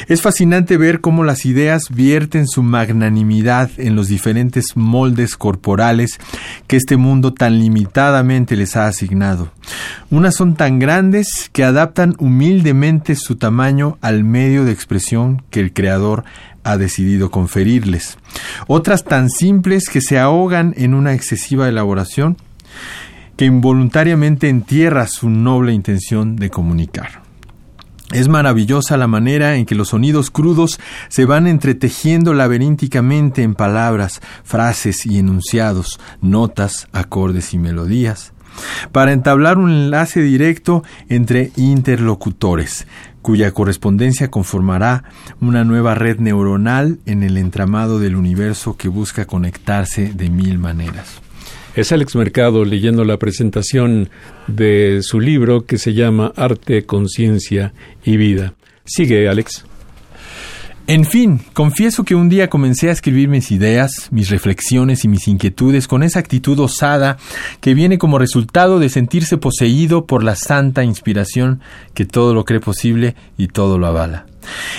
[0.07, 6.19] Es fascinante ver cómo las ideas vierten su magnanimidad en los diferentes moldes corporales
[6.67, 9.51] que este mundo tan limitadamente les ha asignado.
[10.09, 15.73] Unas son tan grandes que adaptan humildemente su tamaño al medio de expresión que el
[15.73, 16.23] Creador
[16.63, 18.17] ha decidido conferirles.
[18.67, 22.37] Otras tan simples que se ahogan en una excesiva elaboración
[23.37, 27.28] que involuntariamente entierra su noble intención de comunicar.
[28.11, 30.79] Es maravillosa la manera en que los sonidos crudos
[31.09, 38.33] se van entretejiendo laberínticamente en palabras, frases y enunciados, notas, acordes y melodías,
[38.91, 42.87] para entablar un enlace directo entre interlocutores,
[43.21, 45.03] cuya correspondencia conformará
[45.39, 51.21] una nueva red neuronal en el entramado del universo que busca conectarse de mil maneras.
[51.75, 54.09] Es Alex Mercado leyendo la presentación
[54.47, 58.53] de su libro que se llama Arte, Conciencia y Vida.
[58.85, 59.68] Sigue, Alex.
[60.89, 65.27] En fin, confieso que un día comencé a escribir mis ideas, mis reflexiones y mis
[65.27, 67.17] inquietudes con esa actitud osada
[67.61, 71.61] que viene como resultado de sentirse poseído por la santa inspiración
[71.93, 74.25] que todo lo cree posible y todo lo avala.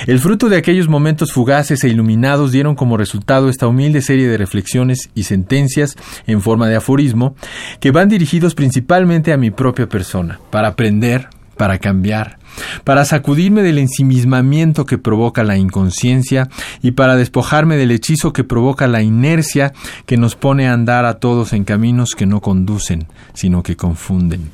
[0.08, 4.36] El fruto de aquellos momentos fugaces e iluminados dieron como resultado esta humilde serie de
[4.36, 5.96] reflexiones y sentencias
[6.26, 7.36] en forma de aforismo
[7.78, 12.39] que van dirigidos principalmente a mi propia persona, para aprender, para cambiar,
[12.84, 16.48] para sacudirme del ensimismamiento que provoca la inconsciencia
[16.82, 19.72] y para despojarme del hechizo que provoca la inercia
[20.07, 24.51] que nos pone a andar a todos en caminos que no conducen, sino que confunden.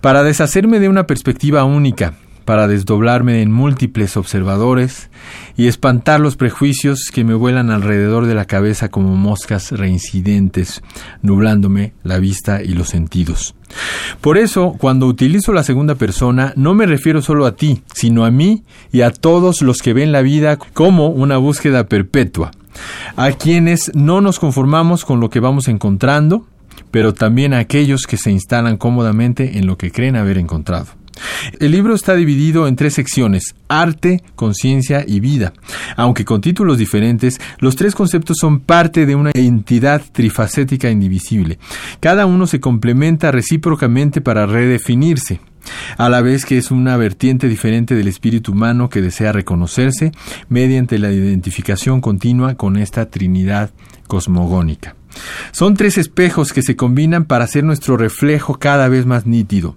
[0.00, 2.14] Para deshacerme de una perspectiva única,
[2.48, 5.10] para desdoblarme en múltiples observadores
[5.58, 10.82] y espantar los prejuicios que me vuelan alrededor de la cabeza como moscas reincidentes,
[11.20, 13.54] nublándome la vista y los sentidos.
[14.22, 18.30] Por eso, cuando utilizo la segunda persona, no me refiero solo a ti, sino a
[18.30, 22.52] mí y a todos los que ven la vida como una búsqueda perpetua,
[23.16, 26.46] a quienes no nos conformamos con lo que vamos encontrando,
[26.90, 30.97] pero también a aquellos que se instalan cómodamente en lo que creen haber encontrado.
[31.58, 35.52] El libro está dividido en tres secciones, arte, conciencia y vida.
[35.96, 41.58] Aunque con títulos diferentes, los tres conceptos son parte de una entidad trifacética indivisible.
[42.00, 45.40] Cada uno se complementa recíprocamente para redefinirse
[45.96, 50.12] a la vez que es una vertiente diferente del espíritu humano que desea reconocerse
[50.48, 53.70] mediante la identificación continua con esta Trinidad
[54.06, 54.94] cosmogónica.
[55.52, 59.76] Son tres espejos que se combinan para hacer nuestro reflejo cada vez más nítido.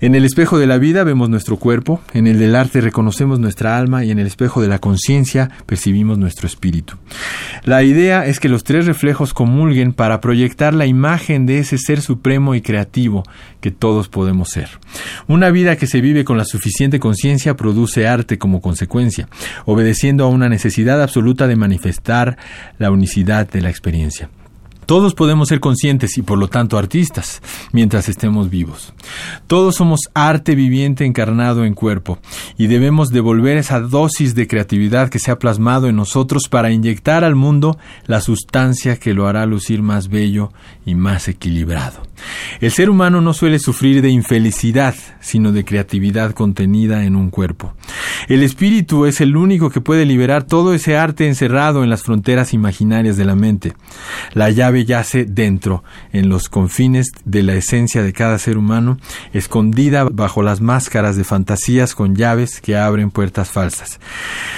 [0.00, 3.78] En el espejo de la vida vemos nuestro cuerpo, en el del arte reconocemos nuestra
[3.78, 6.96] alma y en el espejo de la conciencia percibimos nuestro espíritu.
[7.64, 12.00] La idea es que los tres reflejos comulguen para proyectar la imagen de ese ser
[12.00, 13.22] supremo y creativo
[13.60, 14.68] que todos podemos ser.
[15.28, 19.28] Una vida que se vive con la suficiente conciencia produce arte como consecuencia,
[19.64, 22.36] obedeciendo a una necesidad absoluta de manifestar
[22.78, 24.28] la unicidad de la experiencia.
[24.86, 28.92] Todos podemos ser conscientes y por lo tanto artistas mientras estemos vivos.
[29.46, 32.18] Todos somos arte viviente encarnado en cuerpo
[32.56, 37.24] y debemos devolver esa dosis de creatividad que se ha plasmado en nosotros para inyectar
[37.24, 40.52] al mundo la sustancia que lo hará lucir más bello
[40.84, 42.02] y más equilibrado.
[42.60, 47.74] El ser humano no suele sufrir de infelicidad, sino de creatividad contenida en un cuerpo.
[48.28, 52.54] El espíritu es el único que puede liberar todo ese arte encerrado en las fronteras
[52.54, 53.74] imaginarias de la mente.
[54.32, 58.98] La llave yace dentro, en los confines de la esencia de cada ser humano,
[59.32, 64.00] escondida bajo las máscaras de fantasías con llaves que abren puertas falsas.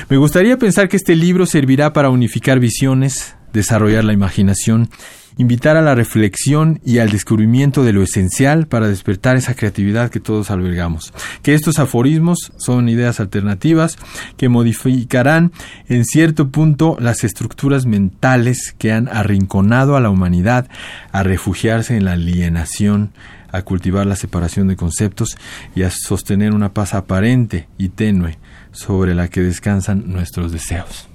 [0.08, 4.90] Me gustaría pensar que este libro servirá para unificar visiones, desarrollar la imaginación
[5.39, 10.20] invitar a la reflexión y al descubrimiento de lo esencial para despertar esa creatividad que
[10.20, 11.12] todos albergamos.
[11.43, 13.99] Que estos aforismos son ideas alternativas
[14.37, 15.53] que modificarán
[15.89, 20.68] en cierto punto las estructuras mentales que han arrinconado a la humanidad
[21.12, 23.12] a refugiarse en la alienación,
[23.53, 25.37] a cultivar la separación de conceptos
[25.74, 28.39] y a sostener una paz aparente y tenue
[28.72, 31.09] sobre la que descansan nuestros deseos.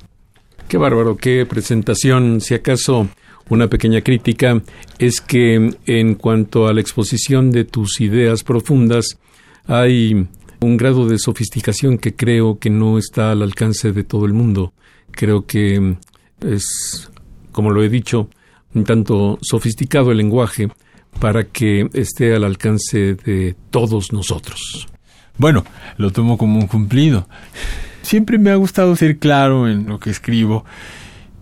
[0.71, 2.39] Qué bárbaro, qué presentación.
[2.39, 3.09] Si acaso
[3.49, 4.61] una pequeña crítica
[4.99, 9.17] es que en cuanto a la exposición de tus ideas profundas
[9.67, 10.29] hay
[10.61, 14.71] un grado de sofisticación que creo que no está al alcance de todo el mundo.
[15.11, 15.97] Creo que
[16.39, 17.11] es,
[17.51, 18.29] como lo he dicho,
[18.73, 20.69] un tanto sofisticado el lenguaje
[21.19, 24.87] para que esté al alcance de todos nosotros.
[25.37, 25.65] Bueno,
[25.97, 27.27] lo tomo como un cumplido.
[28.01, 30.65] Siempre me ha gustado ser claro en lo que escribo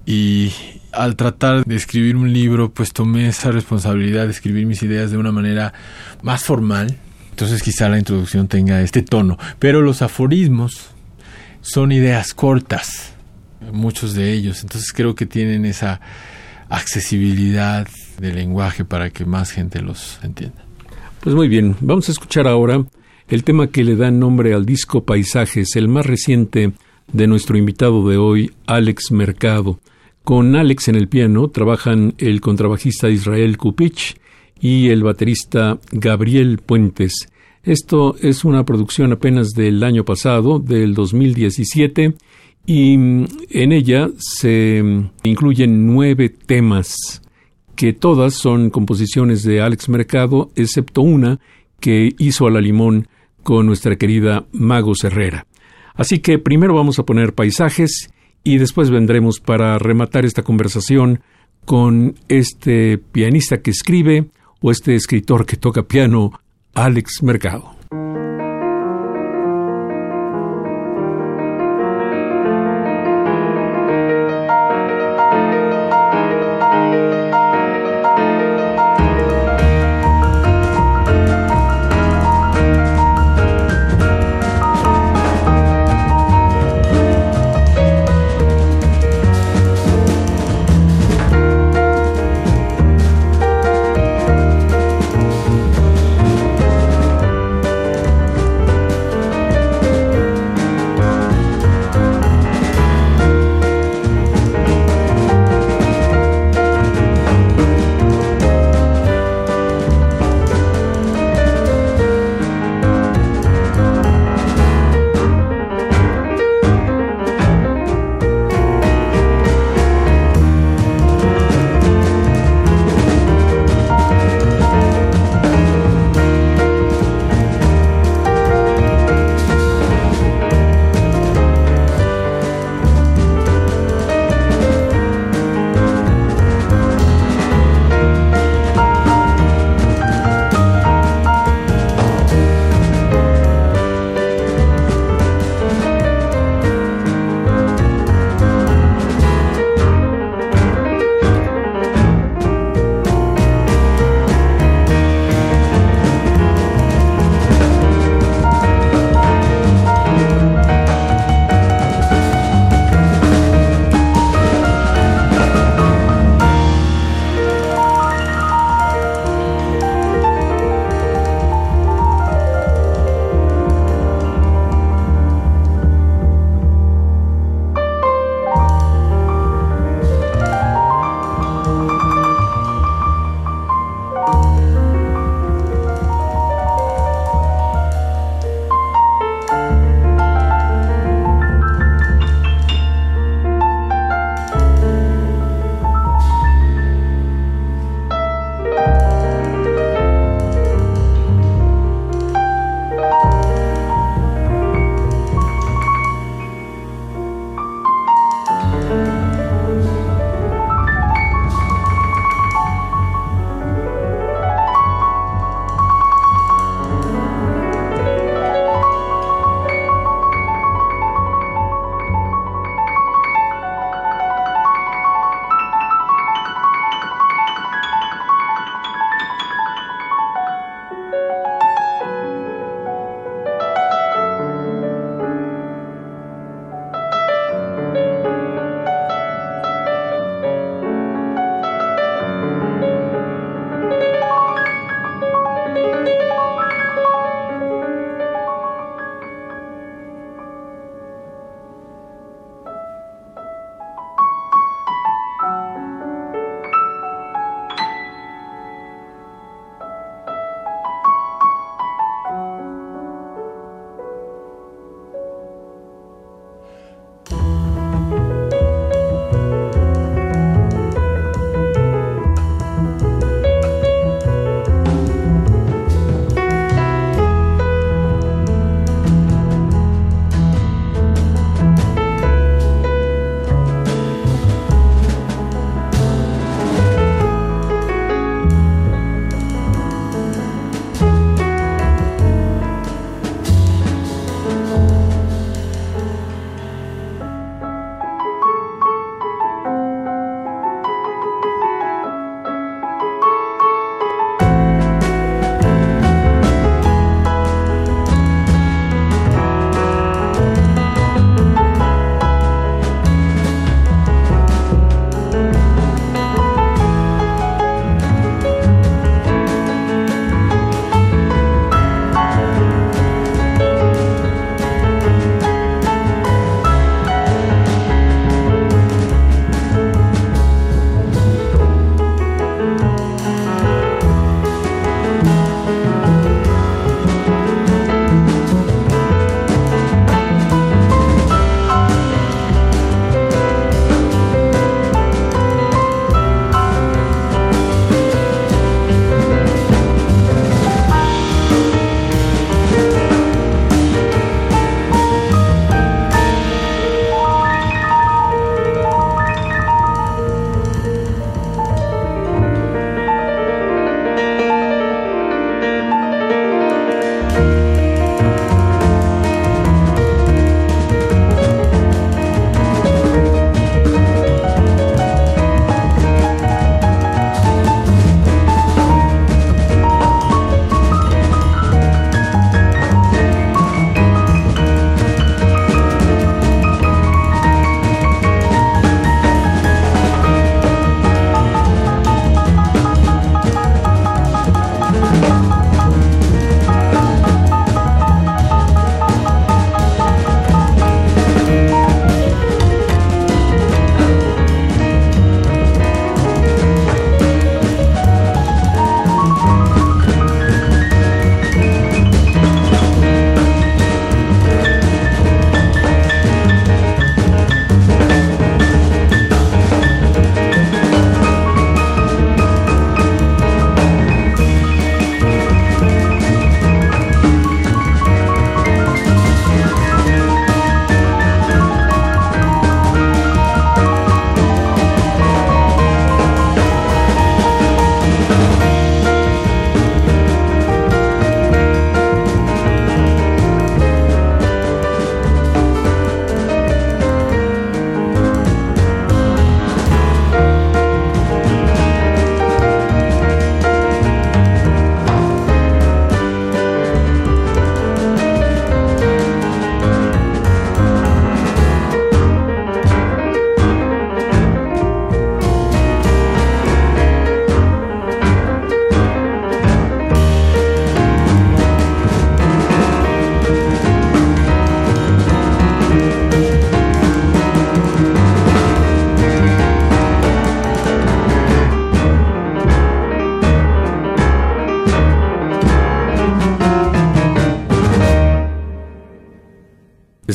[0.06, 0.52] y,
[0.92, 5.18] al tratar de escribir un libro, pues tomé esa responsabilidad de escribir mis ideas de
[5.18, 5.74] una manera
[6.22, 6.98] más formal.
[7.30, 9.38] Entonces quizá la introducción tenga este tono.
[9.60, 10.90] Pero los aforismos
[11.62, 13.14] son ideas cortas,
[13.72, 14.64] muchos de ellos.
[14.64, 16.02] Entonces creo que tienen esa
[16.70, 17.88] accesibilidad
[18.18, 20.64] del lenguaje para que más gente los entienda.
[21.22, 22.84] Pues muy bien, vamos a escuchar ahora
[23.30, 26.72] el tema que le da nombre al disco Paisajes, el más reciente
[27.14, 29.80] de nuestro invitado de hoy, Alex Mercado.
[30.24, 34.18] Con Alex en el piano trabajan el contrabajista Israel Kupich
[34.60, 37.30] y el baterista Gabriel Puentes.
[37.64, 42.16] Esto es una producción apenas del año pasado, del 2017,
[42.66, 44.84] y en ella se
[45.24, 47.22] incluyen nueve temas,
[47.76, 51.40] que todas son composiciones de Alex Mercado, excepto una
[51.80, 53.08] que hizo a la limón
[53.50, 55.48] con nuestra querida Mago Herrera.
[55.96, 58.12] Así que primero vamos a poner paisajes
[58.44, 61.22] y después vendremos para rematar esta conversación
[61.66, 64.30] con este pianista que escribe
[64.62, 66.40] o este escritor que toca piano,
[66.76, 67.79] Alex Mercado.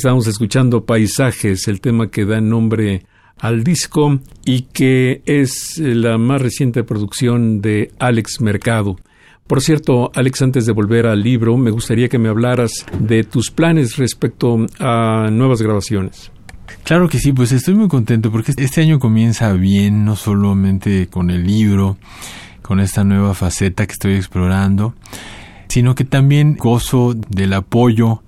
[0.04, 3.06] Estamos escuchando Paisajes, el tema que da nombre
[3.38, 8.98] al disco y que es la más reciente producción de Alex Mercado.
[9.46, 13.50] Por cierto, Alex, antes de volver al libro, me gustaría que me hablaras de tus
[13.50, 16.30] planes respecto a nuevas grabaciones.
[16.82, 21.30] Claro que sí, pues estoy muy contento porque este año comienza bien, no solamente con
[21.30, 21.96] el libro,
[22.60, 24.94] con esta nueva faceta que estoy explorando,
[25.68, 28.20] sino que también gozo del apoyo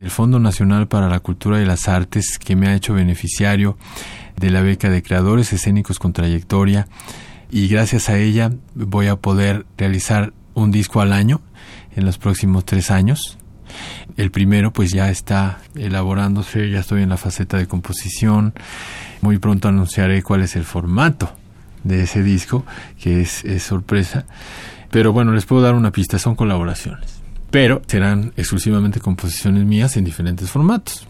[0.00, 3.76] el Fondo Nacional para la Cultura y las Artes, que me ha hecho beneficiario
[4.36, 6.86] de la beca de creadores escénicos con trayectoria,
[7.50, 11.40] y gracias a ella voy a poder realizar un disco al año
[11.96, 13.38] en los próximos tres años.
[14.16, 18.54] El primero pues ya está elaborándose, ya estoy en la faceta de composición.
[19.20, 21.32] Muy pronto anunciaré cuál es el formato
[21.84, 22.64] de ese disco,
[23.00, 24.26] que es, es sorpresa.
[24.90, 27.17] Pero bueno, les puedo dar una pista, son colaboraciones
[27.50, 31.06] pero serán exclusivamente composiciones mías en diferentes formatos.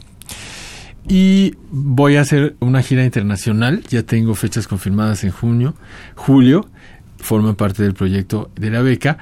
[1.09, 5.75] Y voy a hacer una gira internacional, ya tengo fechas confirmadas en junio,
[6.15, 6.69] julio,
[7.19, 9.19] forma parte del proyecto de la beca.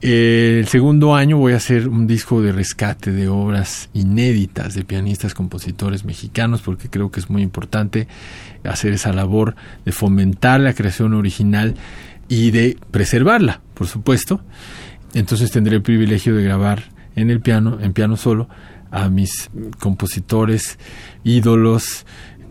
[0.00, 5.34] el segundo año voy a hacer un disco de rescate de obras inéditas de pianistas,
[5.34, 8.06] compositores mexicanos, porque creo que es muy importante
[8.62, 11.74] hacer esa labor de fomentar la creación original
[12.28, 14.40] y de preservarla, por supuesto.
[15.14, 16.84] Entonces tendré el privilegio de grabar
[17.16, 18.48] en el piano, en piano solo,
[18.90, 20.78] a mis compositores
[21.24, 22.06] ídolos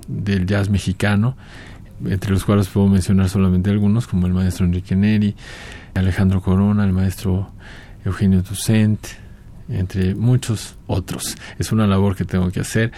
[0.07, 1.35] del jazz mexicano,
[2.05, 5.35] entre los cuales puedo mencionar solamente algunos, como el maestro Enrique Neri,
[5.93, 7.51] Alejandro Corona, el maestro
[8.05, 8.99] Eugenio Toussaint,
[9.69, 11.35] entre muchos otros.
[11.59, 12.91] Es una labor que tengo que hacer.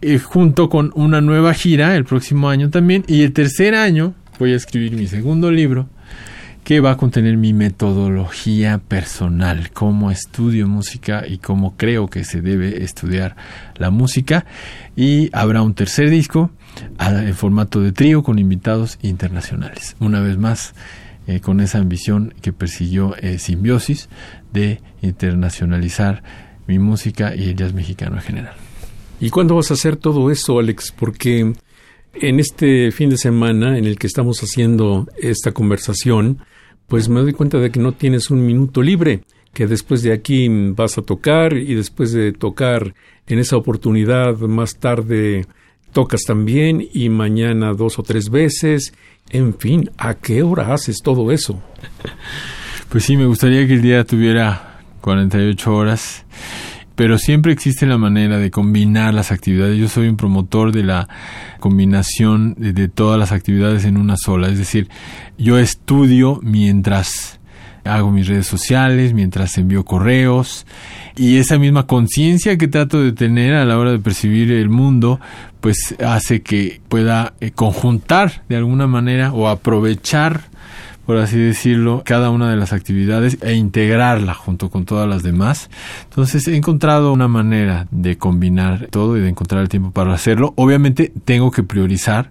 [0.00, 3.04] Eh, junto con una nueva gira el próximo año también.
[3.06, 5.88] Y el tercer año voy a escribir mi segundo libro,
[6.64, 12.40] que va a contener mi metodología personal, cómo estudio música y cómo creo que se
[12.40, 13.36] debe estudiar
[13.76, 14.46] la música.
[14.94, 16.50] Y habrá un tercer disco
[17.00, 19.96] en formato de trío con invitados internacionales.
[19.98, 20.74] Una vez más,
[21.26, 24.08] eh, con esa ambición que persiguió eh, Simbiosis
[24.52, 26.22] de internacionalizar
[26.66, 28.54] mi música y el jazz mexicano en general.
[29.20, 30.92] ¿Y cuándo vas a hacer todo eso, Alex?
[30.92, 31.52] Porque
[32.14, 36.38] en este fin de semana en el que estamos haciendo esta conversación,
[36.88, 39.22] pues me doy cuenta de que no tienes un minuto libre,
[39.52, 42.94] que después de aquí vas a tocar y después de tocar
[43.26, 45.46] en esa oportunidad más tarde
[45.92, 48.94] tocas también y mañana dos o tres veces.
[49.30, 51.62] En fin, ¿a qué hora haces todo eso?
[52.88, 56.26] Pues sí, me gustaría que el día tuviera 48 horas
[57.02, 59.76] pero siempre existe la manera de combinar las actividades.
[59.76, 61.08] Yo soy un promotor de la
[61.58, 64.88] combinación de, todas las actividades en una sola, es decir,
[65.36, 67.40] yo estudio mientras
[67.82, 70.64] hago mis redes sociales, mientras envío correos
[71.16, 75.18] y esa misma conciencia que trato de tener a la hora de percibir el mundo,
[75.60, 80.51] pues hace que pueda eh, conjuntar de alguna manera o aprovechar
[81.12, 85.68] por así decirlo, cada una de las actividades e integrarla junto con todas las demás.
[86.04, 90.54] Entonces he encontrado una manera de combinar todo y de encontrar el tiempo para hacerlo.
[90.56, 92.30] Obviamente tengo que priorizar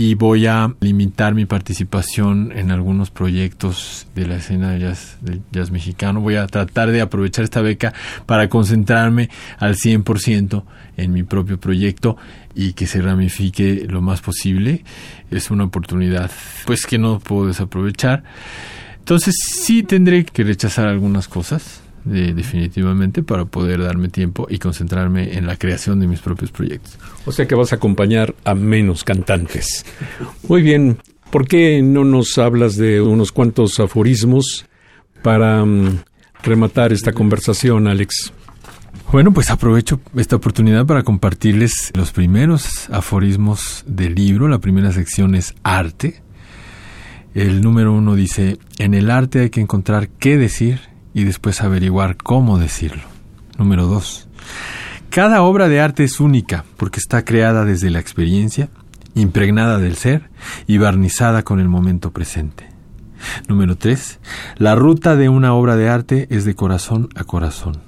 [0.00, 5.18] y voy a limitar mi participación en algunos proyectos de la escena de jazz,
[5.50, 6.20] jazz mexicano.
[6.20, 7.92] Voy a tratar de aprovechar esta beca
[8.24, 10.62] para concentrarme al 100%
[10.96, 12.16] en mi propio proyecto
[12.54, 14.84] y que se ramifique lo más posible.
[15.32, 16.30] Es una oportunidad
[16.64, 18.22] pues que no puedo desaprovechar.
[19.00, 25.46] Entonces sí tendré que rechazar algunas cosas definitivamente para poder darme tiempo y concentrarme en
[25.46, 26.98] la creación de mis propios proyectos.
[27.26, 29.84] O sea que vas a acompañar a menos cantantes.
[30.48, 30.98] Muy bien,
[31.30, 34.66] ¿por qué no nos hablas de unos cuantos aforismos
[35.22, 36.02] para mm,
[36.42, 38.32] rematar esta conversación, Alex?
[39.10, 44.48] Bueno, pues aprovecho esta oportunidad para compartirles los primeros aforismos del libro.
[44.48, 46.22] La primera sección es arte.
[47.34, 50.80] El número uno dice, en el arte hay que encontrar qué decir
[51.14, 53.02] y después averiguar cómo decirlo.
[53.58, 54.28] Número 2.
[55.10, 58.68] Cada obra de arte es única porque está creada desde la experiencia,
[59.14, 60.30] impregnada del ser
[60.66, 62.68] y barnizada con el momento presente.
[63.48, 64.20] Número 3.
[64.58, 67.78] La ruta de una obra de arte es de corazón a corazón.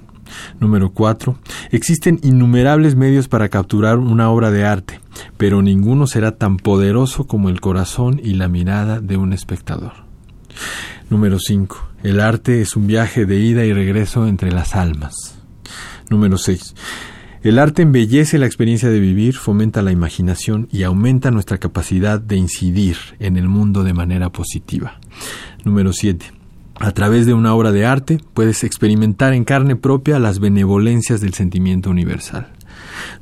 [0.59, 1.37] Número 4.
[1.71, 4.99] Existen innumerables medios para capturar una obra de arte,
[5.37, 9.93] pero ninguno será tan poderoso como el corazón y la mirada de un espectador.
[11.11, 11.89] Número 5.
[12.03, 15.35] El arte es un viaje de ida y regreso entre las almas.
[16.09, 16.73] Número 6.
[17.43, 22.37] El arte embellece la experiencia de vivir, fomenta la imaginación y aumenta nuestra capacidad de
[22.37, 25.01] incidir en el mundo de manera positiva.
[25.65, 26.31] Número 7.
[26.79, 31.33] A través de una obra de arte puedes experimentar en carne propia las benevolencias del
[31.33, 32.47] sentimiento universal.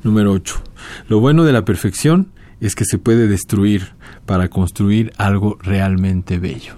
[0.04, 0.62] Número 8.
[1.08, 2.28] Lo bueno de la perfección
[2.60, 3.94] es que se puede destruir
[4.26, 6.74] para construir algo realmente bello.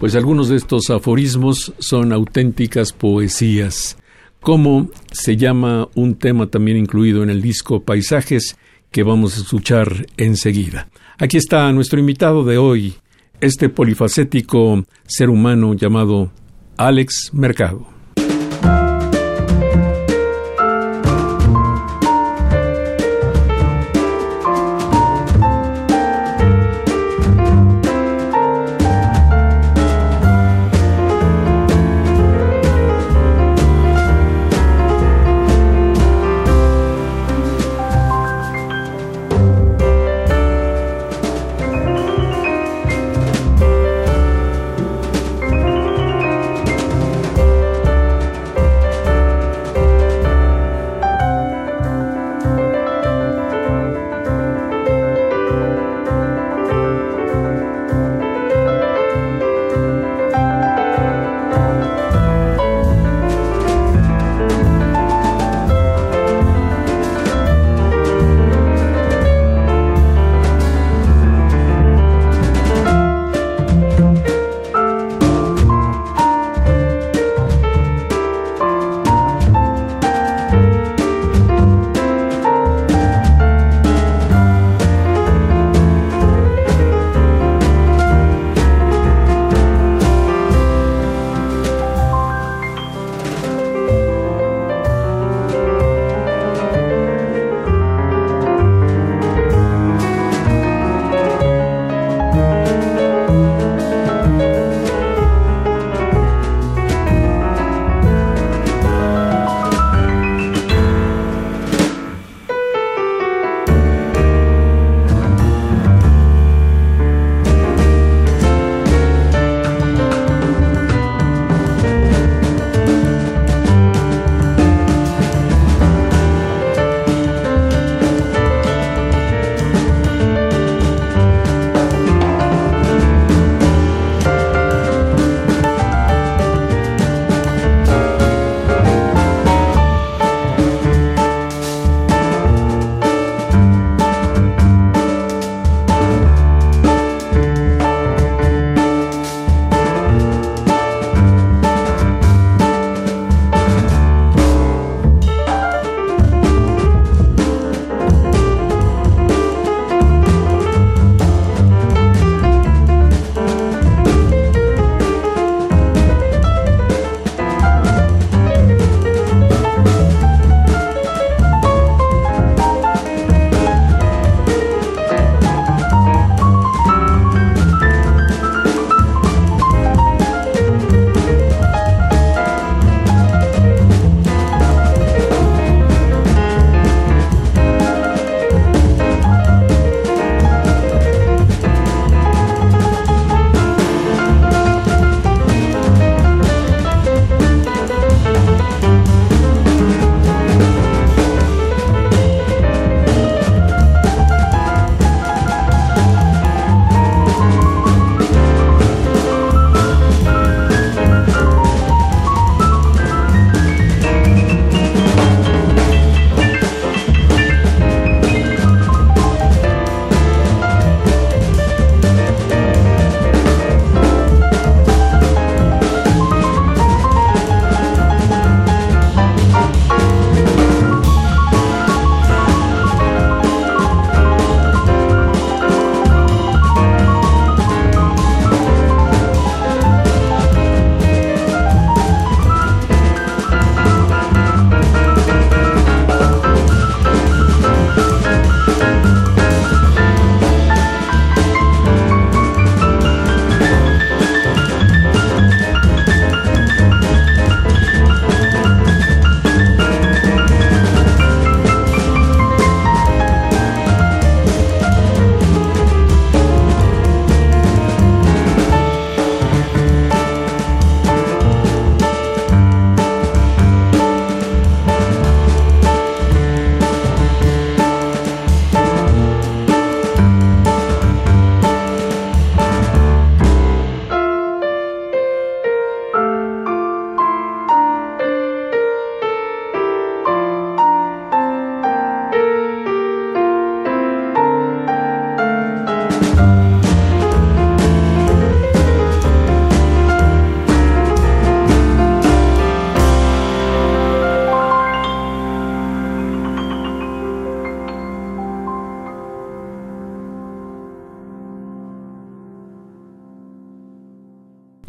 [0.00, 3.98] Pues algunos de estos aforismos son auténticas poesías.
[4.40, 8.56] ¿Cómo se llama un tema también incluido en el disco Paisajes
[8.90, 10.88] que vamos a escuchar enseguida?
[11.18, 12.94] Aquí está nuestro invitado de hoy,
[13.42, 16.32] este polifacético ser humano llamado
[16.78, 17.89] Alex Mercado.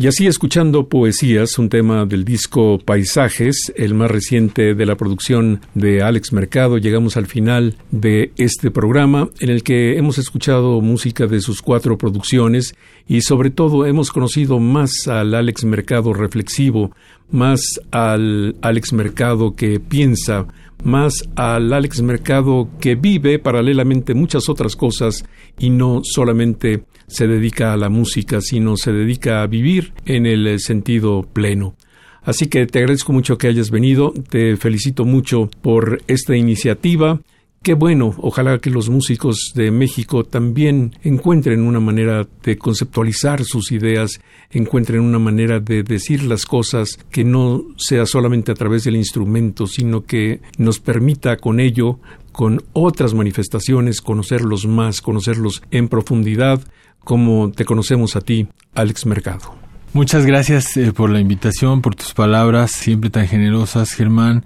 [0.02, 5.62] Y así escuchando poesías, un tema del disco Paisajes, el más reciente de la producción
[5.76, 11.28] de Alex Mercado, llegamos al final de este programa en el que hemos escuchado música
[11.28, 12.74] de sus cuatro producciones
[13.08, 16.96] y sobre todo hemos conocido más al Alex Mercado reflexivo,
[17.30, 17.62] más
[17.92, 20.48] al Alex Mercado que piensa,
[20.84, 25.26] más al Alex Mercado que vive paralelamente muchas otras cosas
[25.60, 30.60] y no solamente se dedica a la música, sino se dedica a vivir en el
[30.60, 31.76] sentido pleno.
[32.24, 37.20] Así que te agradezco mucho que hayas venido, te felicito mucho por esta iniciativa
[37.64, 43.72] Qué bueno, ojalá que los músicos de México también encuentren una manera de conceptualizar sus
[43.72, 44.20] ideas,
[44.50, 49.68] encuentren una manera de decir las cosas que no sea solamente a través del instrumento,
[49.68, 52.00] sino que nos permita con ello,
[52.32, 56.64] con otras manifestaciones, conocerlos más, conocerlos en profundidad,
[57.04, 59.61] como te conocemos a ti, Alex Mercado.
[59.94, 64.46] Muchas gracias eh, por la invitación, por tus palabras siempre tan generosas, Germán.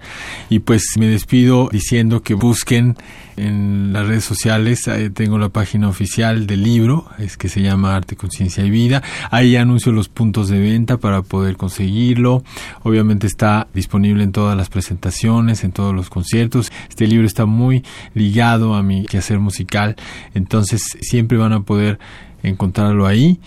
[0.50, 2.96] Y pues me despido diciendo que busquen
[3.36, 4.90] en las redes sociales.
[5.14, 9.04] tengo la página oficial del libro, es que se llama Arte, Conciencia y Vida.
[9.30, 12.42] Ahí anuncio los puntos de venta para poder conseguirlo.
[12.82, 16.72] Obviamente está disponible en todas las presentaciones, en todos los conciertos.
[16.88, 19.94] Este libro está muy ligado a mi quehacer musical,
[20.34, 22.00] entonces siempre van a poder
[22.42, 23.38] encontrarlo ahí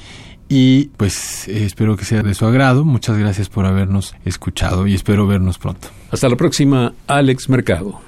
[0.50, 2.84] y pues eh, espero que sea de su agrado.
[2.84, 5.90] Muchas gracias por habernos escuchado y espero vernos pronto.
[6.12, 8.02] Hasta la próxima, Alex Mercado.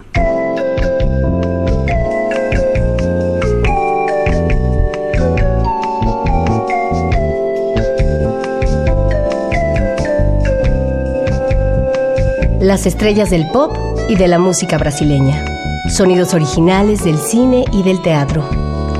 [12.59, 13.75] Las estrellas del pop
[14.07, 15.45] y de la música brasileña.
[15.89, 18.47] Sonidos originales del cine y del teatro.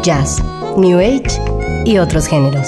[0.03, 0.43] Jazz,
[0.77, 1.39] New Age
[1.85, 2.67] y otros géneros.